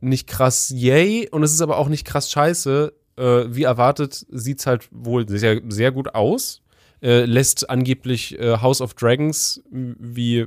[0.00, 2.92] nicht krass yay und es ist aber auch nicht krass scheiße.
[3.16, 6.62] Äh, wie erwartet sieht's halt wohl sehr, sehr gut aus.
[7.02, 10.46] Äh, lässt angeblich äh, House of Dragons wie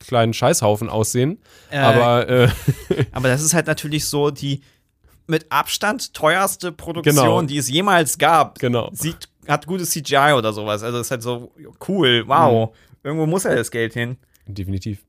[0.00, 1.38] kleinen Scheißhaufen aussehen.
[1.70, 2.48] Äh, aber äh,
[3.12, 4.60] Aber das ist halt natürlich so die
[5.26, 7.42] mit Abstand teuerste Produktion, Genau.
[7.42, 8.58] die es jemals gab.
[8.58, 8.88] genau.
[8.92, 10.82] Sieht, hat gutes CGI oder sowas.
[10.82, 11.52] Also ist halt so
[11.86, 12.70] cool, wow.
[12.70, 12.74] Mhm.
[13.04, 14.16] Irgendwo muss ja das Geld hin.
[14.46, 15.04] Definitiv.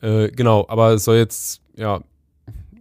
[0.00, 2.00] Äh, genau, aber es soll jetzt, ja,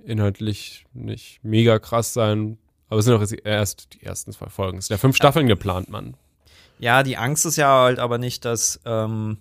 [0.08, 2.58] inhaltlich nicht mega krass sein.
[2.90, 4.78] Aber es sind auch jetzt erst die ersten zwei Folgen.
[4.78, 6.16] Es sind ja fünf Staffeln geplant, Mann.
[6.80, 9.38] Ja, die Angst ist ja halt aber nicht, dass ähm,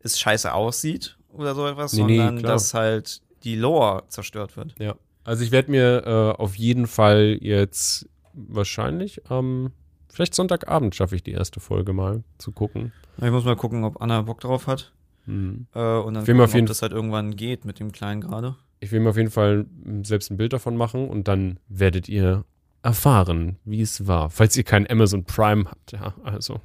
[0.00, 2.52] es scheiße aussieht oder so etwas, Nee, nee, sondern klar.
[2.52, 4.74] dass halt die Lore zerstört wird.
[4.78, 4.94] Ja.
[5.24, 9.72] Also ich werde mir äh, auf jeden Fall jetzt wahrscheinlich am,
[10.08, 12.92] vielleicht Sonntagabend schaffe ich die erste Folge mal zu gucken.
[13.18, 14.92] Ich muss mal gucken, ob Anna Bock drauf hat.
[15.24, 15.66] Hm.
[15.74, 18.56] Äh, und dann gucken, auf jeden ob das halt irgendwann geht mit dem Kleinen gerade.
[18.80, 19.66] Ich will mir auf jeden Fall
[20.02, 22.44] selbst ein Bild davon machen und dann werdet ihr
[22.82, 24.30] erfahren, wie es war.
[24.30, 26.60] Falls ihr kein Amazon Prime habt, ja, also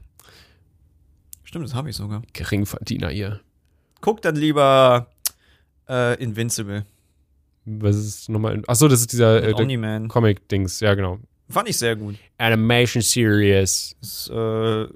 [1.52, 2.22] Stimmt, das habe ich sogar.
[2.32, 3.42] Geringverdiener ihr.
[4.00, 5.08] Guck dann lieber
[5.90, 6.86] äh, Invincible.
[7.66, 8.64] Was ist nochmal?
[8.68, 10.08] Achso, das ist dieser äh.
[10.08, 11.20] Comic-Dings, ja genau.
[11.50, 12.16] Fand ich sehr gut.
[12.38, 13.98] Animation Series.
[14.00, 14.88] Das äh,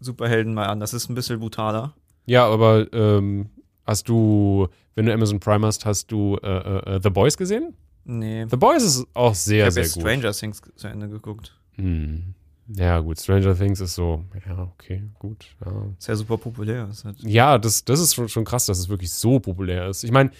[0.00, 0.80] Superhelden mal an.
[0.80, 1.94] Das ist ein bisschen brutaler.
[2.24, 3.50] Ja, aber ähm,
[3.84, 4.68] hast du,
[4.98, 7.72] wenn du Amazon Prime hast, hast du äh, äh, äh, The Boys gesehen?
[8.04, 8.46] Nee.
[8.50, 10.02] The Boys ist auch ich sehr, habe sehr jetzt gut.
[10.02, 11.56] Stranger Things zu Ende geguckt.
[11.76, 12.34] Hm.
[12.74, 15.46] Ja, gut, Stranger Things ist so, ja, okay, gut.
[15.64, 16.88] Ja, Ist ja super populär.
[16.90, 20.02] Ist halt ja das, das ist schon, schon krass, dass es wirklich so populär ist.
[20.02, 20.32] Ich meine,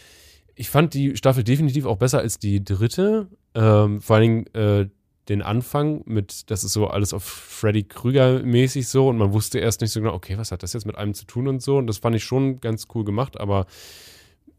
[0.57, 3.29] ich fand die Staffel definitiv auch besser als die dritte.
[3.55, 4.89] Ähm, vor allen Dingen äh,
[5.29, 9.61] den Anfang mit, das ist so alles auf Freddy Krüger mäßig so und man wusste
[9.61, 11.77] erst nicht so genau, okay, was hat das jetzt mit einem zu tun und so.
[11.77, 13.67] Und das fand ich schon ganz cool gemacht, aber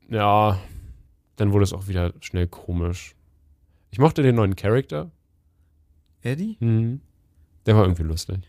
[0.10, 0.60] ja,
[1.36, 3.16] dann wurde es auch wieder schnell komisch.
[3.92, 5.12] Ich mochte den neuen Charakter.
[6.22, 6.58] Eddie?
[6.60, 7.02] Mhm.
[7.66, 8.40] Der war irgendwie lustig.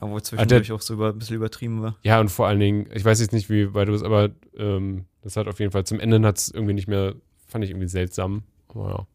[0.00, 1.96] Obwohl Ah, zwischendurch auch so über, ein bisschen übertrieben war.
[2.02, 5.04] Ja, und vor allen Dingen, ich weiß jetzt nicht, wie weit du bist, aber ähm,
[5.22, 7.14] das hat auf jeden Fall zum Ende hat es irgendwie nicht mehr,
[7.46, 8.42] fand ich irgendwie seltsam.
[8.68, 9.06] Aber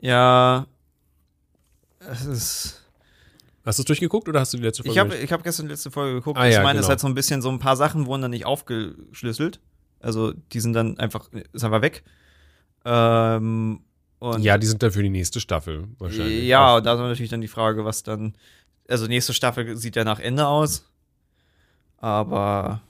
[0.00, 0.06] ja.
[0.08, 0.66] Ja.
[2.10, 2.82] Es ist.
[3.64, 4.92] Hast du es durchgeguckt oder hast du die letzte Folge?
[4.92, 6.38] Ich habe hab gestern die letzte Folge geguckt.
[6.38, 6.86] Ah, ich ja, meine, es genau.
[6.86, 9.58] ist halt so ein bisschen so ein paar Sachen wurden dann nicht aufgeschlüsselt.
[10.00, 12.04] Also die sind dann einfach, ist einfach weg.
[12.84, 13.80] Ähm,
[14.38, 16.44] Ja, die sind dann für die nächste Staffel wahrscheinlich.
[16.44, 18.34] Ja, und da ist natürlich dann die Frage, was dann.
[18.88, 20.88] Also, nächste Staffel sieht ja nach Ende aus.
[21.98, 22.82] Aber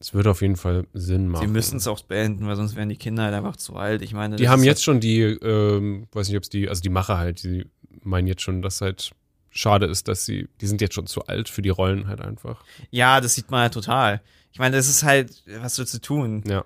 [0.00, 1.46] Es würde auf jeden Fall Sinn machen.
[1.46, 4.02] sie müssen es auch beenden, weil sonst wären die Kinder halt einfach zu alt.
[4.02, 6.88] Ich meine, Die haben jetzt schon die, ähm, weiß nicht, ob es die, also die
[6.88, 7.66] Macher halt, die
[8.02, 9.12] meinen jetzt schon, dass halt
[9.50, 12.64] schade ist, dass sie, die sind jetzt schon zu alt für die Rollen halt einfach.
[12.78, 14.20] Halt, ja, das sieht man halt total.
[14.52, 16.42] Ich meine, das ist halt, was willst du tun?
[16.46, 16.64] Ja.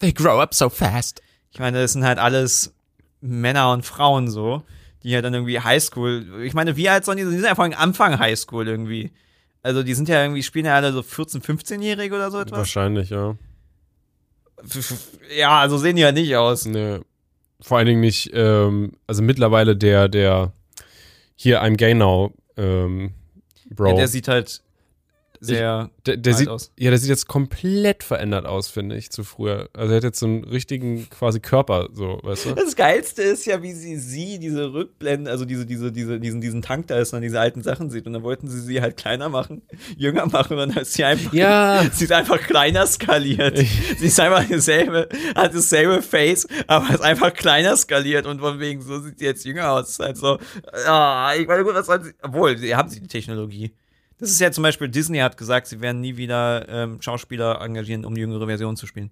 [0.00, 1.22] They grow up so fast.
[1.50, 2.74] Ich meine, das sind halt alles
[3.20, 4.62] Männer und Frauen so,
[5.02, 6.42] die halt dann irgendwie Highschool.
[6.44, 7.24] Ich meine, wie alt sollen die?
[7.24, 9.12] Die sind ja vor allem Anfang Highschool irgendwie.
[9.62, 12.58] Also die sind ja irgendwie, spielen ja alle so 14-, 15-Jährige oder so etwas.
[12.58, 13.36] Wahrscheinlich, ja.
[15.36, 16.66] Ja, so sehen die ja nicht aus.
[16.66, 17.00] Nee.
[17.60, 20.52] Vor allen Dingen nicht, ähm, also mittlerweile der, der
[21.34, 23.14] hier I'm Gay Now, ähm,
[23.70, 23.88] Bro.
[23.88, 24.62] Ja, der sieht halt
[25.40, 26.72] sehr der, der alt sieht, aus.
[26.76, 29.68] ja, der sieht jetzt komplett verändert aus, finde ich, zu früher.
[29.72, 32.54] Also er hat jetzt so einen richtigen quasi Körper, so, weißt du?
[32.54, 36.62] Das Geilste ist ja, wie sie sie, diese Rückblenden, also diese, diese, diese, diesen, diesen
[36.62, 38.06] Tank da ist und diese alten Sachen sieht.
[38.06, 39.62] Und dann wollten sie sie halt kleiner machen,
[39.96, 41.84] jünger machen und dann ist sie einfach, Ja.
[41.92, 43.58] sie ist einfach kleiner skaliert.
[43.98, 48.80] sie ist einfach dasselbe, hat dasselbe Face, aber ist einfach kleiner skaliert und von wegen,
[48.82, 49.90] so sieht sie jetzt jünger aus.
[49.90, 50.38] Ist halt so,
[50.86, 53.72] ah, ich meine, gut, was soll sie, obwohl, sie haben sie die Technologie.
[54.18, 58.04] Das ist ja zum Beispiel, Disney hat gesagt, sie werden nie wieder ähm, Schauspieler engagieren,
[58.04, 59.10] um die jüngere Version zu spielen.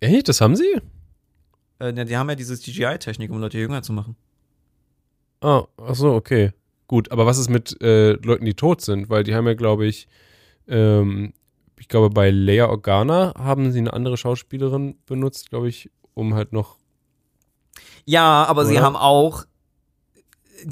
[0.00, 0.80] Ey, das haben sie?
[1.78, 4.16] Äh, die haben ja diese CGI-Technik, um Leute jünger zu machen.
[5.40, 6.52] Ah, ach so, okay.
[6.86, 9.10] Gut, aber was ist mit äh, Leuten, die tot sind?
[9.10, 10.08] Weil die haben ja, glaube ich,
[10.68, 11.32] ähm,
[11.78, 16.52] ich glaube, bei Leia Organa haben sie eine andere Schauspielerin benutzt, glaube ich, um halt
[16.52, 16.76] noch.
[18.04, 18.82] Ja, aber sie Oder?
[18.82, 19.44] haben auch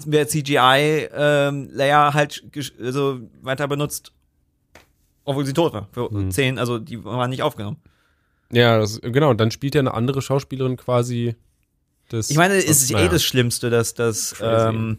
[0.06, 2.44] wer CGI ähm, Layer halt
[2.80, 4.12] also weiter benutzt,
[5.24, 5.88] obwohl sie tot war.
[5.92, 6.30] Für Hm.
[6.30, 7.78] zehn, also die waren nicht aufgenommen.
[8.50, 11.34] Ja, das, genau, und dann spielt ja eine andere Schauspielerin quasi
[12.08, 12.30] das.
[12.30, 13.08] Ich meine, es ist eh naja.
[13.08, 14.98] das Schlimmste, dass, dass ähm,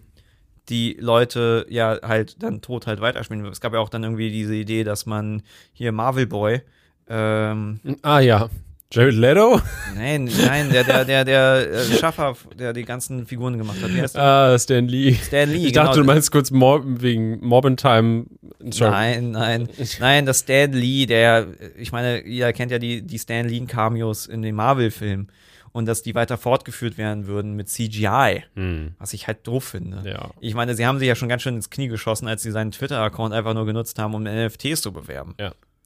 [0.70, 3.46] die Leute ja halt dann tot halt weiterspielen.
[3.46, 5.42] Es gab ja auch dann irgendwie diese Idee, dass man
[5.74, 6.62] hier Marvel Boy,
[7.08, 8.50] ähm, Ah ja.
[8.92, 9.62] Jared Leto?
[9.96, 13.94] nein, nein, der, der, der, der äh, Schaffer, der die ganzen Figuren gemacht hat.
[13.94, 14.24] Wie heißt der?
[14.24, 15.14] Ah, Stan Lee.
[15.14, 15.86] Stan Lee, Ich genau.
[15.86, 18.26] dachte, du meinst kurz Mor wegen Mobbin Time.
[18.72, 18.90] Sorry.
[18.90, 19.70] Nein, nein,
[20.00, 21.46] nein, das Stan Lee, der,
[21.78, 25.28] ich meine, ihr kennt ja die, die Stan Lee-Cameos in den Marvel-Filmen
[25.72, 30.02] und dass die weiter fortgeführt werden würden mit CGI, Hm, was ich halt doof finde.
[30.10, 30.32] ja.
[30.40, 32.72] Ich meine, sie haben sich ja schon ganz schön ins Knie geschossen, als sie seinen
[32.72, 35.36] Twitter-Account einfach nur genutzt haben, um NFTs zu bewerben.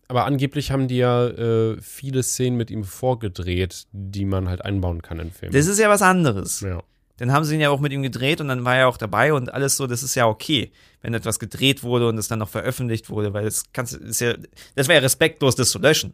[0.08, 5.02] Aber angeblich haben die ja äh, viele Szenen mit ihm vorgedreht, die man halt einbauen
[5.02, 5.54] kann in Filmen.
[5.54, 6.62] Das ist ja was anderes.
[6.62, 6.82] ja.
[7.18, 9.34] Dann haben sie ihn ja auch mit ihm gedreht und dann war er auch dabei
[9.34, 10.72] und alles so, das ist ja okay,
[11.04, 14.34] wenn etwas gedreht wurde und es dann noch veröffentlicht wurde, weil das kannst ist ja,
[14.76, 16.14] das wäre ja respektlos, das zu löschen.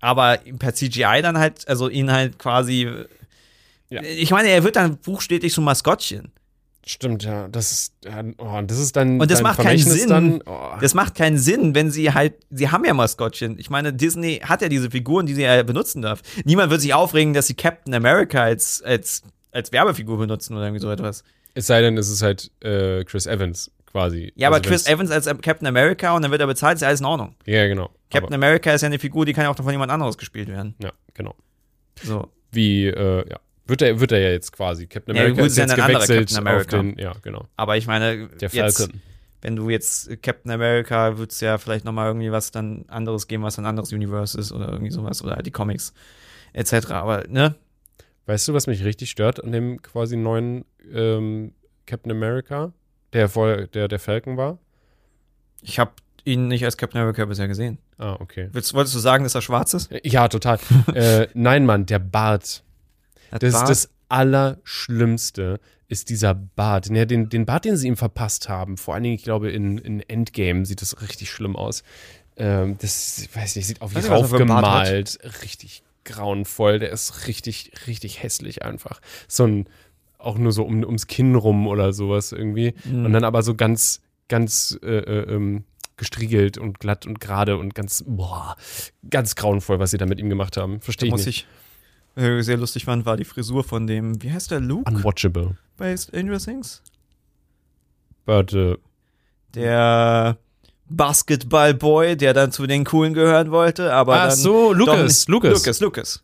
[0.00, 2.88] Aber per CGI dann halt, also ihn halt quasi,
[3.90, 4.02] Ja.
[4.02, 6.30] ich meine, er wird dann buchstäblich so ein Maskottchen.
[6.92, 7.46] Stimmt, ja.
[7.46, 9.20] Das ist, ja, oh, das ist dann.
[9.20, 10.08] Und das macht keinen Sinn.
[10.08, 10.70] Dann, oh.
[10.80, 13.60] Das macht keinen Sinn, wenn sie halt, sie haben ja Maskottchen.
[13.60, 16.20] Ich meine, Disney hat ja diese Figuren, die sie ja benutzen darf.
[16.44, 19.22] Niemand wird sich aufregen, dass sie Captain America als, als,
[19.52, 21.22] als Werbefigur benutzen oder irgendwie so etwas.
[21.54, 24.32] es sei denn, es ist halt äh, Chris Evans quasi.
[24.34, 26.82] Ja, aber Also Chris wenn's- Evans als Captain America und dann wird er bezahlt, ist
[26.82, 27.36] ja alles in Ordnung.
[27.46, 27.90] Ja, genau.
[28.10, 30.74] Captain America ist ja eine Figur, die kann ja auch von jemand anderes gespielt werden.
[30.80, 31.36] aber, ja, genau.
[32.02, 32.28] So.
[32.50, 33.38] Wie, äh, ja.
[33.70, 34.86] Wird er, wird er ja jetzt quasi.
[34.86, 37.46] Captain Ja, America gut, ist ja jetzt gewechselt auf den, ja, genau.
[37.56, 38.90] Aber ich meine, Der jetzt,
[39.42, 43.44] wenn du jetzt Captain America, wird es ja vielleicht nochmal irgendwie was dann anderes geben,
[43.44, 45.94] was ein anderes Universe ist oder irgendwie sowas oder halt die Comics
[46.52, 46.90] etc.
[46.90, 47.54] Aber, ne?
[48.26, 51.52] Weißt du, was mich richtig stört an dem quasi neuen ähm,
[51.86, 52.72] Captain America,
[53.12, 54.58] der vorher der, der Falcon war?
[55.62, 55.92] Ich habe
[56.24, 57.78] ihn nicht als Captain America bisher gesehen.
[57.98, 58.48] Ah, okay.
[58.52, 59.90] Willst, wolltest du sagen, dass er schwarz ist?
[60.02, 60.58] Ja, total.
[60.94, 62.62] äh, nein, Mann, der Bart.
[63.30, 66.88] Das ist das Allerschlimmste, ist dieser Bart.
[66.90, 69.78] Ja, den, den Bart, den sie ihm verpasst haben, vor allen Dingen, ich glaube, in,
[69.78, 71.82] in Endgame sieht das richtig schlimm aus.
[72.36, 74.12] Ähm, das, weiß nicht, sieht auf Bart hat.
[74.12, 75.18] aufgemalt.
[75.42, 76.78] Richtig grauenvoll.
[76.78, 79.00] Der ist richtig, richtig hässlich einfach.
[79.28, 79.66] So ein,
[80.18, 82.74] auch nur so um, ums Kinn rum oder sowas irgendwie.
[82.84, 83.06] Mhm.
[83.06, 85.64] Und dann aber so ganz, ganz äh, äh, ähm,
[85.96, 88.56] gestriegelt und glatt und gerade und ganz, boah,
[89.08, 90.80] ganz grauenvoll, was sie da mit ihm gemacht haben.
[90.80, 91.26] Verstehe ich nicht.
[91.26, 91.46] ich
[92.16, 95.56] sehr lustig fand, war die Frisur von dem, wie heißt der, Luke Unwatchable.
[95.76, 96.82] bei Stranger Things?
[98.26, 98.76] But, äh,
[99.54, 100.36] Der
[100.88, 105.52] Basketball-Boy, der dann zu den Coolen gehören wollte, aber Ach dann so, Lucas, Lucas.
[105.54, 106.22] Lucas, Lucas.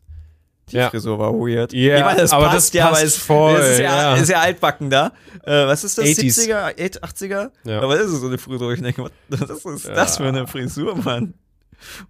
[0.71, 0.91] Die Ja.
[0.91, 1.73] Frisur war weird.
[1.73, 4.15] Ja, ich meine, das aber passt das ja, passt aber es, voll, es ist ja,
[4.15, 4.15] ja.
[4.17, 5.13] ist ja altbacken da.
[5.45, 6.05] Äh, was ist das?
[6.07, 6.49] 80s.
[6.49, 7.51] 70er, 80er?
[7.65, 7.81] Ja.
[7.83, 11.35] Aber das ist so eine Frisur, ich denke, was ist das für eine Frisur, Mann?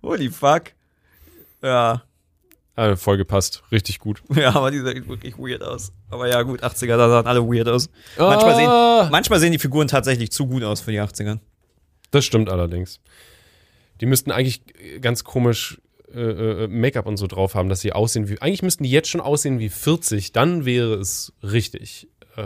[0.02, 0.64] Holy fuck.
[1.62, 2.02] Ja.
[2.76, 3.62] Äh, voll gepasst.
[3.72, 4.22] Richtig gut.
[4.36, 5.92] Ja, aber die sehen wirklich weird aus.
[6.10, 7.88] Aber ja, gut, 80er, da sahen alle weird aus.
[8.18, 11.38] Manchmal, sehen, Ah, manchmal sehen die Figuren tatsächlich zu gut aus für die 80er.
[12.10, 13.00] das stimmt allerdings.
[14.00, 14.62] Die müssten eigentlich
[15.00, 15.80] ganz komisch
[16.14, 16.20] äh,
[16.64, 18.40] äh, Make-up und so drauf haben, dass sie aussehen wie.
[18.42, 20.32] Eigentlich müssten die jetzt schon aussehen wie 40.
[20.32, 22.42] Dann wäre es richtig äh,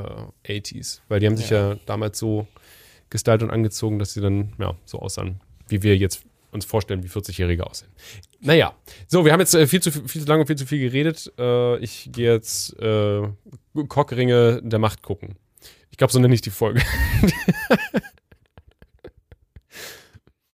[0.61, 1.01] 80s.
[1.09, 1.74] Weil die haben sich ja.
[1.87, 2.47] damals so
[3.11, 6.22] gestylt und angezogen, dass sie dann ja, so aussahen, wie wir jetzt
[6.53, 7.90] uns vorstellen, wie 40-Jährige aussehen.
[8.40, 8.74] Naja,
[9.07, 11.32] so, wir haben jetzt äh, viel, zu, viel zu lange und viel zu viel geredet.
[11.38, 13.22] Äh, ich gehe jetzt äh,
[13.88, 15.36] Cockringe der Macht gucken.
[15.90, 16.80] Ich glaube, so nenne ich die Folge.